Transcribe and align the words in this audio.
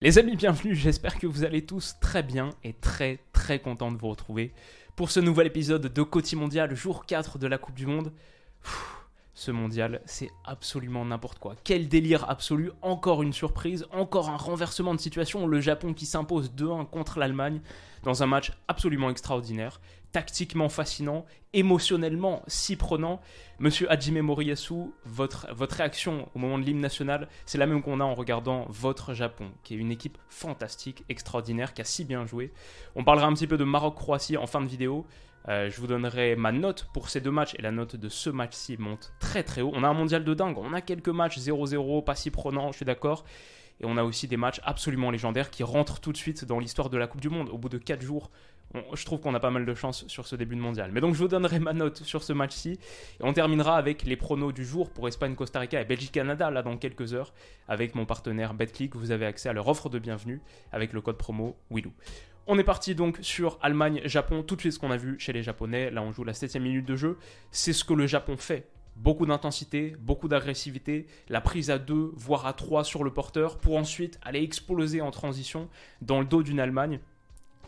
Les 0.00 0.16
amis, 0.16 0.36
bienvenue, 0.36 0.76
j'espère 0.76 1.18
que 1.18 1.26
vous 1.26 1.42
allez 1.42 1.66
tous 1.66 1.96
très 2.00 2.22
bien 2.22 2.50
et 2.62 2.72
très 2.72 3.18
très 3.32 3.58
content 3.58 3.90
de 3.90 3.96
vous 3.96 4.06
retrouver 4.06 4.52
pour 4.94 5.10
ce 5.10 5.18
nouvel 5.18 5.48
épisode 5.48 5.92
de 5.92 6.02
Côté 6.04 6.36
Mondial, 6.36 6.72
jour 6.76 7.04
4 7.04 7.36
de 7.36 7.48
la 7.48 7.58
Coupe 7.58 7.74
du 7.74 7.86
Monde. 7.86 8.12
Ce 9.38 9.52
mondial, 9.52 10.00
c'est 10.04 10.32
absolument 10.44 11.04
n'importe 11.04 11.38
quoi. 11.38 11.54
Quel 11.62 11.86
délire 11.86 12.28
absolu, 12.28 12.72
encore 12.82 13.22
une 13.22 13.32
surprise, 13.32 13.86
encore 13.92 14.30
un 14.30 14.36
renversement 14.36 14.94
de 14.94 15.00
situation, 15.00 15.46
le 15.46 15.60
Japon 15.60 15.94
qui 15.94 16.06
s'impose 16.06 16.50
2-1 16.50 16.86
contre 16.86 17.20
l'Allemagne 17.20 17.60
dans 18.02 18.24
un 18.24 18.26
match 18.26 18.50
absolument 18.66 19.10
extraordinaire, 19.10 19.80
tactiquement 20.10 20.68
fascinant, 20.68 21.24
émotionnellement 21.52 22.42
si 22.48 22.74
prenant. 22.74 23.20
Monsieur 23.60 23.88
Hajime 23.92 24.22
Moriyasu, 24.22 24.90
votre, 25.04 25.46
votre 25.54 25.76
réaction 25.76 26.28
au 26.34 26.38
moment 26.40 26.58
de 26.58 26.64
l'hymne 26.64 26.80
national, 26.80 27.28
c'est 27.46 27.58
la 27.58 27.66
même 27.66 27.80
qu'on 27.80 28.00
a 28.00 28.04
en 28.04 28.14
regardant 28.14 28.66
votre 28.70 29.14
Japon, 29.14 29.52
qui 29.62 29.74
est 29.74 29.78
une 29.78 29.92
équipe 29.92 30.18
fantastique, 30.28 31.04
extraordinaire, 31.08 31.74
qui 31.74 31.80
a 31.80 31.84
si 31.84 32.04
bien 32.04 32.26
joué. 32.26 32.52
On 32.96 33.04
parlera 33.04 33.28
un 33.28 33.34
petit 33.34 33.46
peu 33.46 33.56
de 33.56 33.64
Maroc-Croatie 33.64 34.36
en 34.36 34.48
fin 34.48 34.60
de 34.60 34.66
vidéo. 34.66 35.06
Euh, 35.48 35.70
je 35.70 35.80
vous 35.80 35.86
donnerai 35.86 36.36
ma 36.36 36.52
note 36.52 36.88
pour 36.92 37.08
ces 37.08 37.22
deux 37.22 37.30
matchs 37.30 37.54
et 37.58 37.62
la 37.62 37.70
note 37.70 37.96
de 37.96 38.08
ce 38.10 38.28
match-ci 38.28 38.76
monte 38.76 39.14
très 39.18 39.42
très 39.42 39.62
haut. 39.62 39.72
On 39.74 39.82
a 39.82 39.88
un 39.88 39.94
mondial 39.94 40.22
de 40.22 40.34
dingue, 40.34 40.58
on 40.58 40.74
a 40.74 40.82
quelques 40.82 41.08
matchs 41.08 41.38
0-0, 41.38 42.04
pas 42.04 42.14
si 42.14 42.30
prenants, 42.30 42.70
je 42.72 42.76
suis 42.76 42.84
d'accord. 42.84 43.24
Et 43.80 43.86
on 43.86 43.96
a 43.96 44.02
aussi 44.02 44.28
des 44.28 44.36
matchs 44.36 44.60
absolument 44.64 45.10
légendaires 45.10 45.50
qui 45.50 45.62
rentrent 45.62 46.00
tout 46.00 46.12
de 46.12 46.16
suite 46.16 46.44
dans 46.44 46.58
l'histoire 46.58 46.90
de 46.90 46.98
la 46.98 47.06
Coupe 47.06 47.20
du 47.20 47.30
Monde. 47.30 47.48
Au 47.48 47.56
bout 47.56 47.68
de 47.68 47.78
4 47.78 48.02
jours, 48.02 48.30
je 48.74 49.04
trouve 49.04 49.20
qu'on 49.20 49.34
a 49.34 49.40
pas 49.40 49.50
mal 49.50 49.64
de 49.64 49.74
chance 49.74 50.06
sur 50.08 50.26
ce 50.26 50.36
début 50.36 50.56
de 50.56 50.60
mondial. 50.60 50.90
Mais 50.92 51.00
donc 51.00 51.14
je 51.14 51.18
vous 51.18 51.28
donnerai 51.28 51.58
ma 51.58 51.72
note 51.72 52.02
sur 52.02 52.22
ce 52.22 52.32
match-ci. 52.32 52.72
Et 52.72 53.22
on 53.22 53.32
terminera 53.32 53.76
avec 53.76 54.04
les 54.04 54.16
pronos 54.16 54.52
du 54.52 54.64
jour 54.64 54.90
pour 54.90 55.08
Espagne, 55.08 55.34
Costa 55.34 55.60
Rica 55.60 55.80
et 55.80 55.84
Belgique-Canada, 55.84 56.50
là 56.50 56.62
dans 56.62 56.76
quelques 56.76 57.14
heures. 57.14 57.32
Avec 57.66 57.94
mon 57.94 58.04
partenaire 58.04 58.54
BetClick, 58.54 58.94
vous 58.94 59.10
avez 59.10 59.26
accès 59.26 59.48
à 59.48 59.52
leur 59.52 59.68
offre 59.68 59.88
de 59.88 59.98
bienvenue 59.98 60.40
avec 60.72 60.92
le 60.92 61.00
code 61.00 61.16
promo 61.16 61.56
WILOU. 61.70 61.92
On 62.46 62.58
est 62.58 62.64
parti 62.64 62.94
donc 62.94 63.18
sur 63.20 63.58
Allemagne-Japon, 63.60 64.42
tout 64.42 64.56
de 64.56 64.60
suite 64.60 64.72
ce 64.72 64.78
qu'on 64.78 64.90
a 64.90 64.96
vu 64.96 65.18
chez 65.18 65.32
les 65.32 65.42
Japonais. 65.42 65.90
Là, 65.90 66.02
on 66.02 66.12
joue 66.12 66.24
la 66.24 66.32
7 66.32 66.56
minute 66.56 66.86
de 66.86 66.96
jeu. 66.96 67.18
C'est 67.50 67.74
ce 67.74 67.84
que 67.84 67.92
le 67.92 68.06
Japon 68.06 68.36
fait. 68.36 68.70
Beaucoup 68.96 69.26
d'intensité, 69.26 69.94
beaucoup 70.00 70.28
d'agressivité, 70.28 71.06
la 71.28 71.40
prise 71.40 71.70
à 71.70 71.78
2, 71.78 72.12
voire 72.16 72.46
à 72.46 72.52
3 72.52 72.84
sur 72.84 73.04
le 73.04 73.12
porteur, 73.12 73.58
pour 73.58 73.76
ensuite 73.76 74.18
aller 74.22 74.42
exploser 74.42 75.00
en 75.00 75.10
transition 75.10 75.68
dans 76.02 76.20
le 76.20 76.26
dos 76.26 76.42
d'une 76.42 76.58
Allemagne 76.58 77.00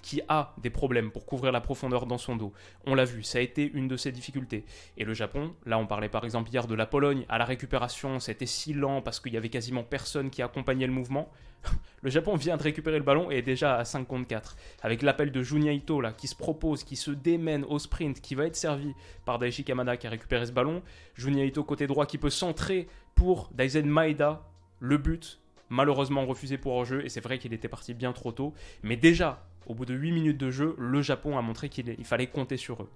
qui 0.02 0.20
a 0.28 0.54
des 0.58 0.70
problèmes 0.70 1.10
pour 1.10 1.26
couvrir 1.26 1.52
la 1.52 1.60
profondeur 1.60 2.06
dans 2.06 2.18
son 2.18 2.36
dos. 2.36 2.52
On 2.86 2.94
l'a 2.94 3.04
vu, 3.04 3.22
ça 3.22 3.38
a 3.38 3.40
été 3.40 3.70
une 3.72 3.88
de 3.88 3.96
ses 3.96 4.12
difficultés. 4.12 4.64
Et 4.96 5.04
le 5.04 5.14
Japon, 5.14 5.54
là 5.66 5.78
on 5.78 5.86
parlait 5.86 6.08
par 6.08 6.24
exemple 6.24 6.50
hier 6.50 6.66
de 6.66 6.74
la 6.74 6.86
Pologne, 6.86 7.24
à 7.28 7.38
la 7.38 7.44
récupération 7.44 8.20
c'était 8.20 8.46
si 8.46 8.72
lent 8.72 9.02
parce 9.02 9.20
qu'il 9.20 9.32
y 9.32 9.36
avait 9.36 9.48
quasiment 9.48 9.82
personne 9.82 10.30
qui 10.30 10.42
accompagnait 10.42 10.86
le 10.86 10.92
mouvement. 10.92 11.30
Le 12.02 12.08
Japon 12.08 12.36
vient 12.36 12.56
de 12.56 12.62
récupérer 12.62 12.96
le 12.96 13.04
ballon 13.04 13.30
et 13.30 13.36
est 13.36 13.42
déjà 13.42 13.76
à 13.76 13.84
5 13.84 14.06
contre 14.06 14.26
4. 14.26 14.56
Avec 14.82 15.02
l'appel 15.02 15.30
de 15.30 15.42
Junya 15.42 15.72
Ito 15.72 16.00
là, 16.00 16.12
qui 16.12 16.26
se 16.26 16.34
propose, 16.34 16.84
qui 16.84 16.96
se 16.96 17.10
démène 17.10 17.64
au 17.64 17.78
sprint, 17.78 18.22
qui 18.22 18.34
va 18.34 18.46
être 18.46 18.56
servi 18.56 18.94
par 19.27 19.39
Daichi 19.39 19.64
Kamada 19.64 19.98
qui 19.98 20.06
a 20.06 20.10
récupéré 20.10 20.46
ce 20.46 20.52
ballon. 20.52 20.83
Junya 21.14 21.44
Ito 21.44 21.62
côté 21.64 21.86
droit 21.86 22.06
qui 22.06 22.16
peut 22.16 22.30
centrer 22.30 22.89
pour 23.14 23.50
Daizen 23.52 23.86
Maeda. 23.86 24.42
Le 24.78 24.96
but, 24.96 25.40
malheureusement 25.68 26.24
refusé 26.27 26.56
pour 26.56 26.72
hors-jeu, 26.72 27.05
et 27.05 27.08
c'est 27.08 27.20
vrai 27.20 27.39
qu'il 27.39 27.52
était 27.52 27.68
parti 27.68 27.94
bien 27.94 28.12
trop 28.12 28.33
tôt. 28.33 28.55
Mais 28.83 28.96
déjà, 28.96 29.46
au 29.66 29.74
bout 29.74 29.84
de 29.84 29.94
8 29.94 30.12
minutes 30.12 30.38
de 30.38 30.50
jeu, 30.50 30.74
le 30.78 31.02
Japon 31.02 31.38
a 31.38 31.42
montré 31.42 31.68
qu'il 31.68 31.94
il 31.98 32.04
fallait 32.04 32.26
compter 32.26 32.56
sur 32.56 32.82
eux. 32.82 32.90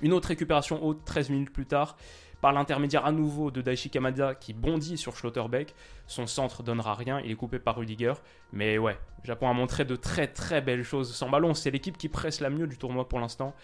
Une 0.00 0.12
autre 0.12 0.28
récupération 0.28 0.84
haute 0.84 1.04
13 1.04 1.30
minutes 1.30 1.52
plus 1.52 1.66
tard, 1.66 1.96
par 2.42 2.52
l'intermédiaire 2.52 3.06
à 3.06 3.12
nouveau 3.12 3.52
de 3.52 3.62
Daichi 3.62 3.88
Kamada 3.88 4.34
qui 4.34 4.52
bondit 4.52 4.98
sur 4.98 5.16
Schlotterbeck. 5.16 5.74
Son 6.08 6.26
centre 6.26 6.64
donnera 6.64 6.94
rien, 6.94 7.20
il 7.20 7.30
est 7.30 7.36
coupé 7.36 7.60
par 7.60 7.76
Rudiger. 7.76 8.14
Mais 8.52 8.78
ouais, 8.78 8.98
Japon 9.22 9.48
a 9.48 9.52
montré 9.52 9.84
de 9.84 9.94
très 9.94 10.26
très 10.26 10.60
belles 10.60 10.82
choses 10.82 11.14
sans 11.14 11.30
ballon. 11.30 11.54
C'est 11.54 11.70
l'équipe 11.70 11.96
qui 11.96 12.08
presse 12.08 12.40
la 12.40 12.50
mieux 12.50 12.66
du 12.66 12.76
tournoi 12.76 13.08
pour 13.08 13.20
l'instant. 13.20 13.54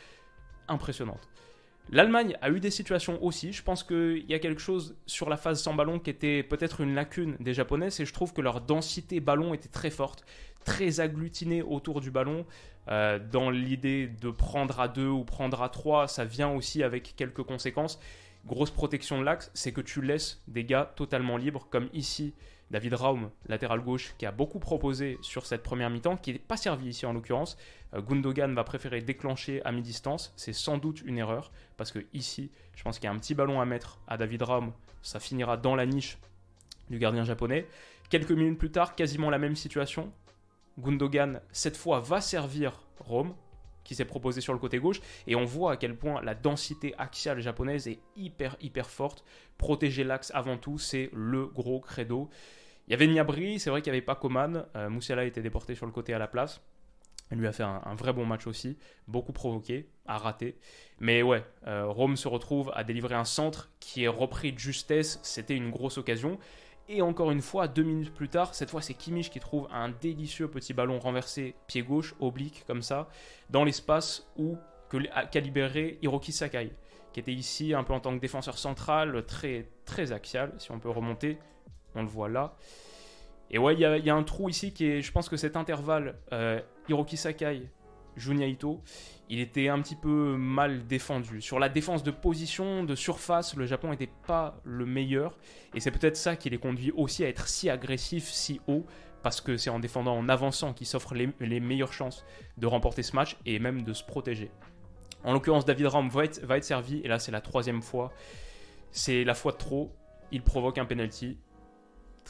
Impressionnante. 0.68 1.28
L'Allemagne 1.91 2.37
a 2.43 2.50
eu 2.50 2.60
des 2.60 2.71
situations 2.71 3.22
aussi. 3.25 3.53
Je 3.53 3.62
pense 3.62 3.82
qu'il 3.82 4.25
y 4.28 4.34
a 4.34 4.38
quelque 4.38 4.60
chose 4.60 4.97
sur 5.06 5.31
la 5.31 5.37
phase 5.37 5.62
sans 5.62 5.75
ballon 5.75 5.99
qui 5.99 6.10
était 6.10 6.43
peut-être 6.43 6.82
une 6.82 6.94
lacune 6.94 7.37
des 7.41 7.54
Japonais. 7.54 7.88
Et 7.99 8.04
je 8.04 8.12
trouve 8.12 8.34
que 8.34 8.43
leur 8.43 8.60
densité 8.60 9.21
ballon 9.21 9.54
était 9.54 9.69
très 9.69 9.91
forte, 9.91 10.26
très 10.65 11.00
agglutinée 11.00 11.62
autour 11.62 12.00
du 12.00 12.10
ballon. 12.10 12.44
Euh, 12.88 13.19
dans 13.19 13.50
l'idée 13.50 14.06
de 14.06 14.31
prendre 14.31 14.81
à 14.81 14.88
deux 14.88 15.09
ou 15.09 15.25
prendre 15.25 15.62
à 15.62 15.69
trois, 15.69 16.09
ça 16.09 16.25
vient 16.25 16.50
aussi 16.50 16.82
avec 16.82 17.15
quelques 17.16 17.43
conséquences. 17.43 17.99
Grosse 18.47 18.70
protection 18.70 19.19
de 19.19 19.25
l'axe, 19.25 19.50
c'est 19.55 19.72
que 19.72 19.81
tu 19.81 20.00
laisses 20.00 20.43
des 20.47 20.65
gars 20.65 20.93
totalement 20.97 21.37
libres, 21.37 21.66
comme 21.70 21.88
ici 21.93 22.34
David 22.70 22.94
Raum, 22.94 23.30
latéral 23.46 23.80
gauche, 23.80 24.14
qui 24.18 24.26
a 24.26 24.30
beaucoup 24.30 24.58
proposé 24.58 25.18
sur 25.22 25.46
cette 25.46 25.62
première 25.62 25.88
mi-temps, 25.88 26.16
qui 26.16 26.32
n'est 26.32 26.38
pas 26.38 26.58
servi 26.58 26.88
ici 26.88 27.06
en 27.06 27.14
l'occurrence. 27.14 27.56
Euh, 27.94 28.02
Gundogan 28.02 28.54
va 28.54 28.64
préférer 28.64 29.00
déclencher 29.00 29.64
à 29.64 29.72
mi-distance. 29.72 30.34
C'est 30.36 30.52
sans 30.52 30.76
doute 30.76 31.02
une 31.02 31.18
erreur, 31.18 31.50
parce 31.76 31.92
que 31.92 32.04
ici, 32.12 32.50
je 32.76 32.82
pense 32.82 32.98
qu'il 32.98 33.06
y 33.06 33.08
a 33.08 33.12
un 33.12 33.18
petit 33.18 33.34
ballon 33.34 33.60
à 33.60 33.64
mettre 33.64 33.98
à 34.06 34.16
David 34.18 34.42
Raum. 34.42 34.72
Ça 35.02 35.18
finira 35.18 35.56
dans 35.56 35.76
la 35.76 35.86
niche 35.86 36.18
du 36.90 36.98
gardien 36.98 37.24
japonais. 37.24 37.66
Quelques 38.10 38.32
minutes 38.32 38.58
plus 38.58 38.70
tard, 38.70 38.94
quasiment 38.94 39.30
la 39.30 39.38
même 39.38 39.56
situation. 39.56 40.12
Gundogan, 40.78 41.40
cette 41.52 41.76
fois, 41.76 42.00
va 42.00 42.20
servir 42.20 42.82
Rome, 43.00 43.34
qui 43.84 43.94
s'est 43.94 44.04
proposé 44.04 44.42
sur 44.42 44.52
le 44.52 44.58
côté 44.58 44.78
gauche, 44.78 45.00
et 45.26 45.34
on 45.34 45.46
voit 45.46 45.72
à 45.72 45.76
quel 45.78 45.96
point 45.96 46.20
la 46.20 46.34
densité 46.34 46.94
axiale 46.98 47.40
japonaise 47.40 47.88
est 47.88 48.00
hyper, 48.16 48.56
hyper 48.60 48.90
forte. 48.90 49.24
Protéger 49.56 50.04
l'axe 50.04 50.30
avant 50.34 50.58
tout, 50.58 50.78
c'est 50.78 51.08
le 51.14 51.46
gros 51.46 51.80
credo. 51.80 52.28
Il 52.88 52.93
y 52.93 52.94
avait 52.94 53.06
Niabri, 53.06 53.60
c'est 53.60 53.69
vrai 53.69 53.82
qu'il 53.82 53.93
n'y 53.93 53.99
avait 53.99 54.04
pas 54.04 54.15
Coman. 54.15 54.65
Euh, 54.75 54.88
Moussiala 54.88 55.26
était 55.26 55.43
déporté 55.43 55.75
sur 55.75 55.84
le 55.84 55.93
côté 55.93 56.15
à 56.15 56.19
la 56.19 56.26
place. 56.26 56.62
Il 57.31 57.37
lui 57.37 57.47
a 57.47 57.53
fait 57.53 57.62
un, 57.62 57.94
vrai 57.94 58.15
bon 58.15 58.25
match 58.25 58.47
aussi, 58.47 58.78
beaucoup 59.06 59.34
provoqué, 59.34 59.91
a 60.06 60.16
raté. 60.16 60.56
Mais 60.99 61.21
ouais, 61.22 61.44
euh, 61.66 61.84
Rome 61.84 62.16
se 62.16 62.28
retrouve 62.28 62.72
à 62.75 62.84
délivrer 62.84 63.15
un 63.15 63.26
centre 63.26 63.71
qui 63.78 64.04
est 64.04 64.09
repris 64.09 64.54
de 64.54 64.59
justesse. 64.59 65.21
C'était 65.22 65.54
une 65.54 65.71
grosse 65.71 65.99
occasion. 65.99 66.38
Et 66.88 67.03
encore 67.03 67.31
une 67.31 67.43
fois, 67.43 67.69
deux 67.69 67.82
minutes 67.82 68.15
plus 68.15 68.31
tard, 68.31 68.54
cette 68.54 68.71
fois 68.71 68.81
c'est 68.81 68.94
Kimmich 68.94 69.28
qui 69.28 69.41
trouve 69.41 69.69
un 69.70 69.91
délicieux 69.91 70.49
petit 70.49 70.72
ballon 70.72 70.99
renversé 70.99 71.55
pied 71.66 71.82
gauche, 71.82 72.15
oblique 72.19 72.65
comme 72.66 72.81
ça, 72.81 73.10
dans 73.50 73.65
l'espace 73.65 74.26
où 74.38 74.56
qu'a 74.88 75.41
libéré 75.41 75.99
Hiroki 76.00 76.32
Sakai, 76.32 76.72
qui 77.12 77.20
était 77.20 77.34
ici 77.34 77.75
un 77.75 77.84
peu 77.84 77.93
en 77.93 78.00
tant 78.00 78.15
que 78.15 78.20
défenseur 78.22 78.56
central, 78.56 79.26
très, 79.26 79.69
très 79.84 80.12
axial, 80.12 80.55
si 80.56 80.70
on 80.70 80.78
peut 80.78 80.88
remonter, 80.88 81.37
on 81.98 82.03
le 82.03 82.09
voit 82.09 82.28
là. 82.28 82.54
Et 83.50 83.59
ouais, 83.59 83.75
il 83.75 83.81
y, 83.81 83.84
a- 84.10 84.14
un 84.14 84.22
trou 84.25 84.48
ici 84.48 84.72
qui 84.72 84.86
est, 84.86 85.03
je 85.03 85.10
pense 85.10 85.28
que 85.28 85.36
cet 85.36 85.56
intervalle, 85.56 86.19
euh, 86.32 86.60
Hiroki 86.88 87.16
Sakai, 87.16 87.70
Junya 88.16 88.47
Ito, 88.47 88.82
il 89.31 89.41
était 89.41 89.69
un 89.69 89.81
petit 89.81 89.97
peu 89.97 90.37
mal 90.37 90.87
défendu. 90.87 91.41
Sur 91.41 91.58
la 91.58 91.69
défense 91.69 92.03
de 92.03 92.10
position, 92.10 92.84
de 92.84 92.94
surface, 92.94 93.56
le 93.56 93.64
Japon 93.64 93.91
n'était 93.91 94.10
pas 94.26 94.60
le 94.64 94.84
meilleur. 94.84 95.38
Et 95.75 95.81
c'est 95.81 95.91
peut-être 95.91 96.16
ça 96.16 96.37
qui 96.37 96.50
les 96.50 96.58
conduit 96.58 96.91
aussi 96.92 97.25
à 97.25 97.28
être 97.28 97.48
si 97.48 97.70
agressifs, 97.70 98.28
si 98.28 98.61
haut, 98.67 98.84
parce 99.22 99.40
que 99.40 99.56
c'est 99.56 99.70
en 99.70 99.78
défendant, 99.78 100.17
en 100.17 100.28
avançant, 100.28 100.72
qu'ils 100.75 100.87
s'offrent 100.87 101.14
les, 101.14 101.31
les 101.40 101.61
meilleures 101.61 101.93
chances 101.93 102.25
de 102.58 102.67
remporter 102.67 103.02
ce 103.02 103.14
match 103.17 103.37
et 103.46 103.58
même 103.58 103.82
de 103.82 103.93
se 103.93 104.05
protéger. 104.05 104.50
En 105.25 105.32
l'occurrence, 105.32 105.64
David 105.64 105.87
Raum 105.87 106.08
va 106.08 106.25
être, 106.25 106.44
va 106.44 106.56
être 106.58 106.64
servi, 106.64 107.00
et 107.02 107.08
là 107.08 107.19
c'est 107.19 107.32
la 107.32 107.40
troisième 107.40 107.82
fois. 107.82 108.12
C'est 108.90 109.25
la 109.25 109.34
fois 109.34 109.52
de 109.52 109.56
trop, 109.56 109.94
il 110.32 110.43
provoque 110.43 110.78
un 110.78 110.84
penalty. 110.84 111.38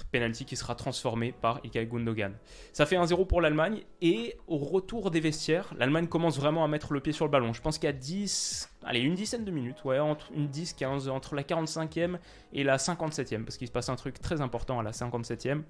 Penalty 0.04 0.44
qui 0.44 0.56
sera 0.56 0.74
transformé 0.74 1.32
par 1.32 1.60
Ilkay 1.64 1.86
Gundogan. 1.86 2.32
Ça 2.72 2.86
fait 2.86 2.96
1-0 2.96 3.26
pour 3.26 3.40
l'Allemagne, 3.40 3.82
et 4.00 4.36
au 4.46 4.58
retour 4.58 5.10
des 5.10 5.20
vestiaires, 5.20 5.72
l'Allemagne 5.78 6.06
commence 6.06 6.38
vraiment 6.38 6.64
à 6.64 6.68
mettre 6.68 6.92
le 6.92 7.00
pied 7.00 7.12
sur 7.12 7.24
le 7.24 7.30
ballon. 7.30 7.52
Je 7.52 7.62
pense 7.62 7.78
a 7.84 7.92
10, 7.92 8.70
allez, 8.84 9.00
une 9.00 9.14
dizaine 9.14 9.44
de 9.44 9.50
minutes, 9.50 9.84
ouais, 9.84 9.98
entre 9.98 10.30
une 10.32 10.48
10, 10.48 10.74
15, 10.74 11.08
entre 11.08 11.34
la 11.34 11.42
45e 11.42 12.18
et 12.52 12.64
la 12.64 12.76
57e, 12.76 13.44
parce 13.44 13.56
qu'il 13.56 13.66
se 13.66 13.72
passe 13.72 13.88
un 13.88 13.96
truc 13.96 14.20
très 14.20 14.40
important 14.40 14.80
à 14.80 14.82
la 14.82 14.90
57e. 14.90 15.62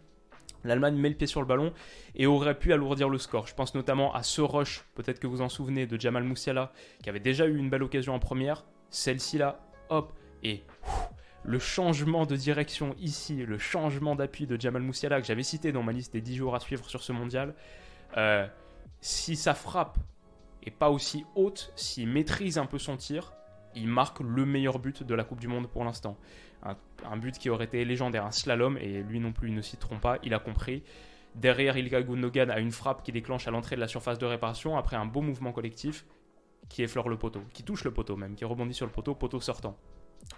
L'Allemagne 0.64 0.96
met 0.96 1.08
le 1.08 1.14
pied 1.14 1.26
sur 1.26 1.40
le 1.40 1.46
ballon 1.46 1.72
et 2.14 2.26
aurait 2.26 2.58
pu 2.58 2.72
alourdir 2.72 3.08
le 3.08 3.18
score. 3.18 3.46
Je 3.46 3.54
pense 3.54 3.74
notamment 3.74 4.12
à 4.14 4.22
ce 4.22 4.40
rush, 4.40 4.84
peut-être 4.94 5.20
que 5.20 5.26
vous 5.26 5.40
en 5.40 5.48
souvenez, 5.48 5.86
de 5.86 6.00
Jamal 6.00 6.24
Moussiala, 6.24 6.72
qui 7.02 7.08
avait 7.08 7.20
déjà 7.20 7.46
eu 7.46 7.56
une 7.56 7.70
belle 7.70 7.82
occasion 7.82 8.14
en 8.14 8.18
première. 8.18 8.64
Celle-ci 8.90 9.38
là, 9.38 9.60
hop, 9.90 10.12
et 10.42 10.62
le 11.48 11.58
changement 11.58 12.26
de 12.26 12.36
direction 12.36 12.94
ici, 12.98 13.36
le 13.36 13.56
changement 13.56 14.14
d'appui 14.14 14.46
de 14.46 14.60
Jamal 14.60 14.82
Moussiala 14.82 15.18
que 15.18 15.26
j'avais 15.26 15.42
cité 15.42 15.72
dans 15.72 15.82
ma 15.82 15.92
liste 15.92 16.12
des 16.12 16.20
10 16.20 16.36
jours 16.36 16.54
à 16.54 16.60
suivre 16.60 16.86
sur 16.90 17.02
ce 17.02 17.10
mondial, 17.10 17.54
euh, 18.18 18.46
si 19.00 19.34
sa 19.34 19.54
frappe 19.54 19.96
est 20.62 20.70
pas 20.70 20.90
aussi 20.90 21.24
haute, 21.36 21.72
s'il 21.74 22.06
maîtrise 22.06 22.58
un 22.58 22.66
peu 22.66 22.78
son 22.78 22.98
tir, 22.98 23.32
il 23.74 23.88
marque 23.88 24.20
le 24.20 24.44
meilleur 24.44 24.78
but 24.78 25.02
de 25.02 25.14
la 25.14 25.24
Coupe 25.24 25.40
du 25.40 25.48
Monde 25.48 25.68
pour 25.68 25.84
l'instant. 25.84 26.18
Un, 26.62 27.16
but 27.16 27.38
qui 27.38 27.48
aurait 27.48 27.64
été 27.64 27.82
légendaire, 27.86 28.26
un 28.26 28.30
slalom, 28.30 28.76
et 28.76 29.02
lui 29.02 29.18
non 29.18 29.32
plus, 29.32 29.48
il 29.48 29.54
ne 29.54 29.62
s'y 29.62 29.78
trompe 29.78 30.02
pas, 30.02 30.18
il 30.22 30.34
a 30.34 30.38
compris. 30.40 30.82
Derrière, 31.34 31.78
Ilga 31.78 32.02
Gundogan 32.02 32.50
a 32.50 32.58
une 32.58 32.72
frappe 32.72 33.02
qui 33.02 33.12
déclenche 33.12 33.48
à 33.48 33.50
l'entrée 33.50 33.76
de 33.76 33.80
la 33.80 33.88
surface 33.88 34.18
de 34.18 34.26
réparation 34.26 34.76
après 34.76 34.96
un 34.96 35.06
beau 35.06 35.22
mouvement 35.22 35.52
collectif 35.52 36.04
qui 36.68 36.82
effleure 36.82 37.08
le 37.08 37.16
poteau, 37.16 37.40
qui 37.54 37.62
touche 37.62 37.84
le 37.84 37.90
poteau 37.90 38.16
même, 38.16 38.34
qui 38.34 38.44
rebondit 38.44 38.74
sur 38.74 38.84
le 38.84 38.92
poteau, 38.92 39.14
poteau 39.14 39.40
sortant. 39.40 39.78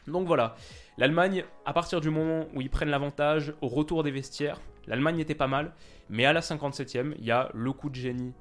Donc 0.06 0.27
voilà, 0.27 0.55
l'Allemagne, 0.99 1.44
à 1.65 1.73
partir 1.73 2.00
du 2.00 2.11
moment 2.11 2.47
où 2.55 2.61
ils 2.61 2.71
prennent 2.71 2.91
l'avantage 2.91 3.55
au 3.61 3.69
retour 3.69 4.03
des 4.03 4.11
vestiaires, 4.11 4.61
l'Allemagne 4.87 5.19
était 5.19 5.35
pas 5.35 5.47
mal, 5.47 5.73
mais 6.09 6.25
à 6.25 6.32
la 6.32 6.41
57e, 6.41 7.15
il 7.19 7.25
y 7.25 7.31
a 7.31 7.50
le 7.55 7.73
coup 7.73 7.91
de 7.91 7.94
génie 7.94 8.35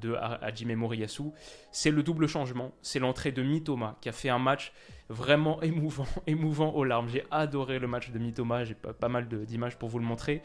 de 0.00 0.14
Hajime 0.14 0.74
Moriyasu, 0.74 1.24
c'est 1.70 1.90
le 1.90 2.02
double 2.02 2.26
changement, 2.26 2.72
c'est 2.82 2.98
l'entrée 2.98 3.32
de 3.32 3.42
Mitoma 3.42 3.96
qui 4.00 4.08
a 4.08 4.12
fait 4.12 4.28
un 4.28 4.38
match 4.38 4.72
vraiment 5.08 5.62
émouvant, 5.62 6.06
émouvant 6.26 6.72
aux 6.72 6.84
larmes. 6.84 7.08
J'ai 7.08 7.24
adoré 7.30 7.78
le 7.78 7.86
match 7.86 8.10
de 8.10 8.18
Mitoma, 8.18 8.64
j'ai 8.64 8.74
pas, 8.74 9.08
mal 9.08 9.28
d'images 9.28 9.78
pour 9.78 9.88
vous 9.88 9.98
le 9.98 10.04
montrer. 10.04 10.42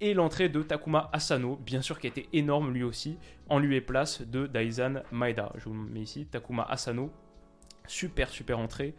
Et 0.00 0.14
l'entrée 0.14 0.48
de 0.48 0.62
Takuma 0.62 1.10
Asano, 1.12 1.56
bien 1.56 1.80
sûr 1.80 1.98
qui 1.98 2.06
a 2.06 2.10
été 2.10 2.28
énorme 2.32 2.72
lui 2.72 2.82
aussi, 2.82 3.18
en 3.48 3.58
lieu 3.58 3.72
et 3.72 3.80
place 3.80 4.22
de 4.22 4.46
Daizan 4.46 5.02
Maeda. 5.10 5.52
Je 5.56 5.64
vous 5.64 5.74
mets 5.74 6.00
ici, 6.00 6.26
Takuma 6.26 6.64
Asano, 6.64 7.10
super 7.86 8.28
super 8.28 8.58
entrée 8.58 8.94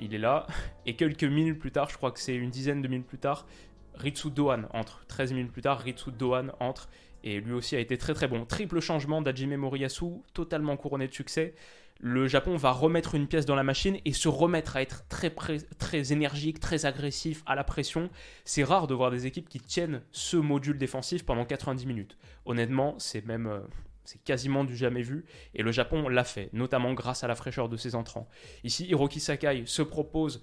il 0.00 0.14
est 0.14 0.18
là, 0.18 0.46
et 0.86 0.96
quelques 0.96 1.24
minutes 1.24 1.58
plus 1.58 1.72
tard, 1.72 1.88
je 1.90 1.96
crois 1.96 2.10
que 2.10 2.20
c'est 2.20 2.34
une 2.34 2.50
dizaine 2.50 2.82
de 2.82 2.88
minutes 2.88 3.06
plus 3.06 3.18
tard, 3.18 3.46
Ritsu 3.94 4.30
Dohan 4.30 4.64
entre. 4.72 5.04
13 5.06 5.32
minutes 5.32 5.52
plus 5.52 5.62
tard, 5.62 5.80
Ritsu 5.80 6.10
Dohan 6.10 6.48
entre, 6.60 6.88
et 7.22 7.40
lui 7.40 7.52
aussi 7.52 7.76
a 7.76 7.80
été 7.80 7.96
très 7.96 8.14
très 8.14 8.28
bon. 8.28 8.44
Triple 8.44 8.80
changement 8.80 9.22
d'Ajime 9.22 9.56
Moriyasu, 9.56 10.06
totalement 10.32 10.76
couronné 10.76 11.08
de 11.08 11.14
succès. 11.14 11.54
Le 12.00 12.26
Japon 12.26 12.56
va 12.56 12.72
remettre 12.72 13.14
une 13.14 13.28
pièce 13.28 13.46
dans 13.46 13.54
la 13.54 13.62
machine 13.62 13.98
et 14.04 14.12
se 14.12 14.28
remettre 14.28 14.76
à 14.76 14.82
être 14.82 15.06
très, 15.08 15.30
très 15.30 16.12
énergique, 16.12 16.58
très 16.60 16.86
agressif, 16.86 17.42
à 17.46 17.54
la 17.54 17.64
pression. 17.64 18.10
C'est 18.44 18.64
rare 18.64 18.88
de 18.88 18.94
voir 18.94 19.10
des 19.10 19.26
équipes 19.26 19.48
qui 19.48 19.60
tiennent 19.60 20.02
ce 20.10 20.36
module 20.36 20.76
défensif 20.76 21.24
pendant 21.24 21.44
90 21.44 21.86
minutes. 21.86 22.18
Honnêtement, 22.44 22.96
c'est 22.98 23.24
même... 23.24 23.62
C'est 24.04 24.22
quasiment 24.22 24.64
du 24.64 24.76
jamais 24.76 25.02
vu. 25.02 25.24
Et 25.54 25.62
le 25.62 25.72
Japon 25.72 26.08
l'a 26.08 26.24
fait, 26.24 26.50
notamment 26.52 26.92
grâce 26.92 27.24
à 27.24 27.28
la 27.28 27.34
fraîcheur 27.34 27.68
de 27.68 27.76
ses 27.76 27.94
entrants. 27.94 28.28
Ici, 28.62 28.86
Hiroki 28.86 29.20
Sakai 29.20 29.64
se 29.66 29.82
propose 29.82 30.42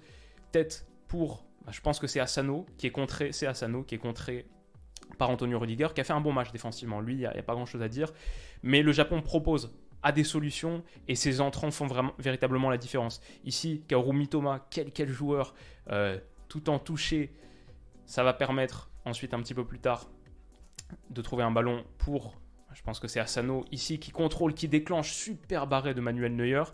tête 0.50 0.86
pour. 1.08 1.44
Bah, 1.64 1.72
je 1.72 1.80
pense 1.80 1.98
que 1.98 2.06
c'est 2.06 2.20
Asano 2.20 2.66
qui 2.76 2.86
est 2.88 2.90
contré. 2.90 3.32
C'est 3.32 3.46
Asano 3.46 3.84
qui 3.84 3.94
est 3.94 3.98
contré 3.98 4.46
par 5.18 5.30
Antonio 5.30 5.58
Rudiger, 5.58 5.88
qui 5.94 6.00
a 6.00 6.04
fait 6.04 6.12
un 6.12 6.20
bon 6.20 6.32
match 6.32 6.50
défensivement. 6.50 7.00
Lui, 7.00 7.14
il 7.14 7.18
n'y 7.18 7.26
a, 7.26 7.42
pas 7.42 7.54
grand 7.54 7.66
chose 7.66 7.82
à 7.82 7.88
dire. 7.88 8.12
Mais 8.62 8.82
le 8.82 8.92
Japon 8.92 9.22
propose 9.22 9.72
à 10.02 10.10
des 10.10 10.24
solutions 10.24 10.82
et 11.06 11.14
ses 11.14 11.40
entrants 11.40 11.70
font 11.70 11.86
vraiment, 11.86 12.12
véritablement 12.18 12.70
la 12.70 12.78
différence. 12.78 13.20
Ici, 13.44 13.84
Kaoru 13.86 14.12
Mitoma, 14.14 14.66
quel, 14.70 14.90
quel 14.90 15.08
joueur, 15.08 15.54
euh, 15.90 16.18
tout 16.48 16.68
en 16.70 16.80
touché, 16.80 17.32
ça 18.06 18.24
va 18.24 18.32
permettre 18.32 18.90
ensuite 19.04 19.34
un 19.34 19.40
petit 19.40 19.54
peu 19.54 19.64
plus 19.64 19.78
tard 19.78 20.10
de 21.10 21.22
trouver 21.22 21.44
un 21.44 21.50
ballon 21.50 21.84
pour 21.98 22.34
je 22.74 22.82
pense 22.82 23.00
que 23.00 23.08
c'est 23.08 23.20
Asano 23.20 23.64
ici 23.70 23.98
qui 23.98 24.10
contrôle, 24.10 24.54
qui 24.54 24.68
déclenche 24.68 25.12
super 25.12 25.66
barré 25.66 25.94
de 25.94 26.00
Manuel 26.00 26.34
Neuer. 26.34 26.64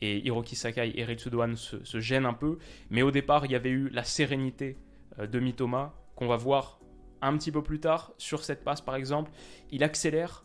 Et 0.00 0.18
Hiroki 0.18 0.56
Sakai 0.56 0.92
et 0.94 1.04
Ritsudoan 1.04 1.56
se, 1.56 1.82
se 1.84 2.00
gênent 2.00 2.26
un 2.26 2.34
peu. 2.34 2.58
Mais 2.90 3.02
au 3.02 3.10
départ, 3.10 3.46
il 3.46 3.52
y 3.52 3.54
avait 3.54 3.70
eu 3.70 3.88
la 3.88 4.04
sérénité 4.04 4.76
euh, 5.18 5.26
de 5.26 5.40
Mitoma 5.40 5.94
qu'on 6.14 6.26
va 6.26 6.36
voir 6.36 6.80
un 7.22 7.36
petit 7.36 7.50
peu 7.52 7.62
plus 7.62 7.80
tard 7.80 8.12
sur 8.18 8.44
cette 8.44 8.64
passe 8.64 8.80
par 8.80 8.96
exemple. 8.96 9.30
Il 9.70 9.82
accélère, 9.82 10.44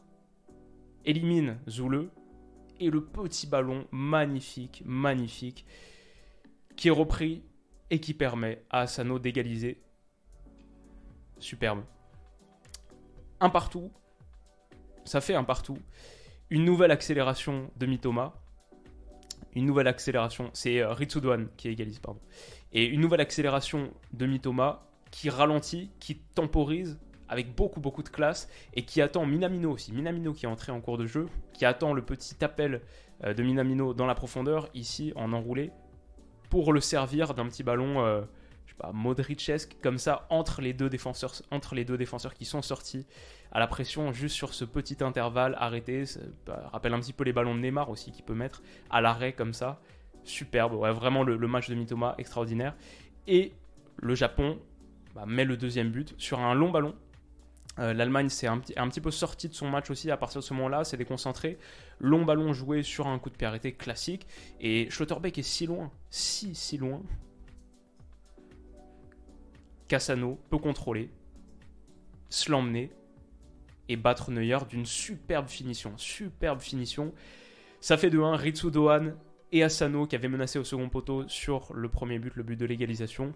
élimine 1.05 1.57
Zule. 1.69 2.09
Et 2.79 2.89
le 2.89 3.03
petit 3.03 3.45
ballon 3.45 3.85
magnifique, 3.91 4.81
magnifique, 4.85 5.67
qui 6.75 6.87
est 6.87 6.91
repris 6.91 7.43
et 7.91 7.99
qui 7.99 8.15
permet 8.15 8.63
à 8.71 8.81
Asano 8.81 9.19
d'égaliser. 9.19 9.79
Superbe. 11.37 11.83
Un 13.39 13.49
partout, 13.51 13.91
ça 15.05 15.21
fait 15.21 15.35
un 15.35 15.43
partout. 15.43 15.77
Une 16.49 16.65
nouvelle 16.65 16.91
accélération 16.91 17.71
de 17.77 17.85
Mitoma. 17.85 18.33
Une 19.53 19.65
nouvelle 19.65 19.87
accélération, 19.87 20.49
c'est 20.53 20.79
euh, 20.79 20.93
Ritsudoan 20.93 21.47
qui 21.57 21.69
égalise, 21.69 21.99
pardon. 21.99 22.21
Et 22.71 22.85
une 22.85 23.01
nouvelle 23.01 23.21
accélération 23.21 23.91
de 24.13 24.25
Mitoma 24.25 24.87
qui 25.11 25.29
ralentit, 25.29 25.91
qui 25.99 26.17
temporise 26.17 26.99
avec 27.27 27.55
beaucoup 27.55 27.79
beaucoup 27.79 28.03
de 28.03 28.09
classe 28.09 28.49
et 28.73 28.83
qui 28.83 29.01
attend 29.01 29.25
Minamino 29.25 29.71
aussi. 29.71 29.93
Minamino 29.93 30.33
qui 30.33 30.45
est 30.45 30.49
entré 30.49 30.71
en 30.71 30.81
cours 30.81 30.97
de 30.97 31.05
jeu, 31.05 31.27
qui 31.53 31.65
attend 31.65 31.93
le 31.93 32.01
petit 32.01 32.43
appel 32.43 32.81
euh, 33.23 33.33
de 33.33 33.43
Minamino 33.43 33.93
dans 33.93 34.05
la 34.05 34.15
profondeur, 34.15 34.69
ici 34.73 35.13
en 35.15 35.33
enroulé, 35.33 35.71
pour 36.49 36.73
le 36.73 36.81
servir 36.81 37.33
d'un 37.33 37.47
petit 37.47 37.63
ballon 37.63 38.25
pas, 38.81 38.91
Modricesque, 38.93 39.77
comme 39.81 39.97
ça, 39.97 40.25
entre 40.29 40.61
les, 40.61 40.73
deux 40.73 40.89
défenseurs, 40.89 41.33
entre 41.51 41.75
les 41.75 41.85
deux 41.85 41.97
défenseurs 41.97 42.33
qui 42.33 42.45
sont 42.45 42.61
sortis 42.61 43.05
à 43.51 43.59
la 43.59 43.67
pression, 43.67 44.11
juste 44.11 44.35
sur 44.35 44.53
ce 44.53 44.65
petit 44.65 44.97
intervalle 45.03 45.55
arrêté. 45.59 46.05
Ça 46.05 46.19
rappelle 46.71 46.93
un 46.93 46.99
petit 46.99 47.13
peu 47.13 47.23
les 47.23 47.33
ballons 47.33 47.55
de 47.55 47.59
Neymar 47.59 47.89
aussi 47.89 48.11
qu'il 48.11 48.23
peut 48.23 48.33
mettre 48.33 48.61
à 48.89 49.01
l'arrêt 49.01 49.33
comme 49.33 49.53
ça. 49.53 49.81
Superbe, 50.23 50.73
vraiment 50.73 51.23
le, 51.23 51.47
match 51.47 51.69
de 51.69 51.75
Mitoma 51.75 52.15
extraordinaire. 52.17 52.75
Et 53.27 53.53
le 53.97 54.15
Japon 54.15 54.59
bah, 55.15 55.25
met 55.27 55.45
le 55.45 55.57
deuxième 55.57 55.91
but 55.91 56.15
sur 56.17 56.39
un 56.39 56.53
long 56.53 56.71
ballon. 56.71 56.95
Euh, 57.79 57.93
L'Allemagne 57.93 58.29
s'est 58.29 58.47
un, 58.47 58.61
un, 58.77 58.89
petit 58.89 59.01
peu 59.01 59.11
sortie 59.11 59.47
de 59.47 59.53
son 59.53 59.69
match 59.69 59.89
aussi 59.89 60.11
à 60.11 60.17
partir 60.17 60.41
de 60.41 60.45
ce 60.45 60.53
moment-là, 60.53 60.83
s'est 60.83 60.97
déconcentré. 60.97 61.57
Long 61.99 62.25
ballon 62.25 62.51
joué 62.53 62.83
sur 62.83 63.07
un 63.07 63.17
coup 63.19 63.29
de 63.29 63.35
pied 63.35 63.47
arrêté 63.47 63.73
classique. 63.73 64.27
Et 64.59 64.89
Schlotterbeck 64.89 65.37
est 65.37 65.43
si 65.43 65.67
loin, 65.67 65.91
si 66.09 66.53
si 66.55 66.77
loin, 66.77 67.01
Cassano 69.91 70.39
peut 70.49 70.57
contrôler, 70.57 71.09
se 72.29 72.49
l'emmener 72.49 72.93
et 73.89 73.97
battre 73.97 74.31
Neuer 74.31 74.59
d'une 74.69 74.85
superbe 74.85 75.49
finition. 75.49 75.91
Superbe 75.97 76.61
finition. 76.61 77.13
Ça 77.81 77.97
fait 77.97 78.09
de 78.09 78.17
1 78.17 78.37
Ritsu 78.37 78.71
Dohan 78.71 79.11
et 79.51 79.63
Asano 79.63 80.07
qui 80.07 80.15
avaient 80.15 80.29
menacé 80.29 80.57
au 80.59 80.63
second 80.63 80.87
poteau 80.87 81.27
sur 81.27 81.73
le 81.73 81.89
premier 81.89 82.19
but, 82.19 82.33
le 82.37 82.43
but 82.43 82.55
de 82.55 82.65
l'égalisation. 82.65 83.33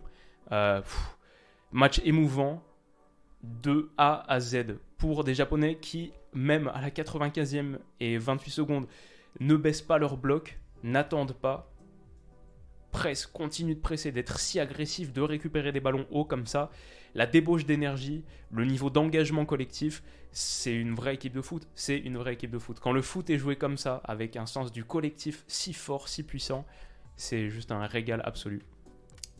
Euh, 0.53 0.81
match 1.73 1.99
émouvant 2.05 2.63
de 3.43 3.89
A 3.97 4.23
à 4.31 4.39
Z 4.39 4.77
pour 4.97 5.25
des 5.25 5.33
Japonais 5.33 5.77
qui, 5.81 6.13
même 6.31 6.69
à 6.69 6.79
la 6.79 6.89
95e 6.89 7.79
et 7.99 8.17
28 8.17 8.51
secondes, 8.51 8.87
ne 9.41 9.57
baissent 9.57 9.81
pas 9.81 9.97
leur 9.97 10.15
bloc, 10.15 10.57
n'attendent 10.83 11.35
pas, 11.35 11.69
presse, 12.95 13.25
continue 13.25 13.75
de 13.75 13.81
presser, 13.81 14.13
d'être 14.13 14.39
si 14.39 14.57
agressif, 14.57 15.11
de 15.11 15.19
récupérer 15.19 15.73
des 15.73 15.81
ballons 15.81 16.07
hauts 16.11 16.23
comme 16.23 16.47
ça, 16.47 16.71
la 17.13 17.25
débauche 17.25 17.65
d'énergie, 17.65 18.23
le 18.51 18.63
niveau 18.63 18.89
d'engagement 18.89 19.45
collectif, 19.45 20.01
c'est 20.31 20.73
une 20.73 20.95
vraie 20.95 21.15
équipe 21.15 21.33
de 21.33 21.41
foot. 21.41 21.67
C'est 21.75 21.97
une 21.97 22.15
vraie 22.15 22.35
équipe 22.35 22.51
de 22.51 22.57
foot. 22.57 22.79
Quand 22.79 22.93
le 22.93 23.01
foot 23.01 23.29
est 23.29 23.37
joué 23.37 23.57
comme 23.57 23.77
ça, 23.77 24.01
avec 24.05 24.37
un 24.37 24.45
sens 24.45 24.71
du 24.71 24.85
collectif 24.85 25.43
si 25.47 25.73
fort, 25.73 26.07
si 26.07 26.23
puissant, 26.23 26.65
c'est 27.17 27.49
juste 27.49 27.73
un 27.73 27.85
régal 27.85 28.21
absolu. 28.23 28.61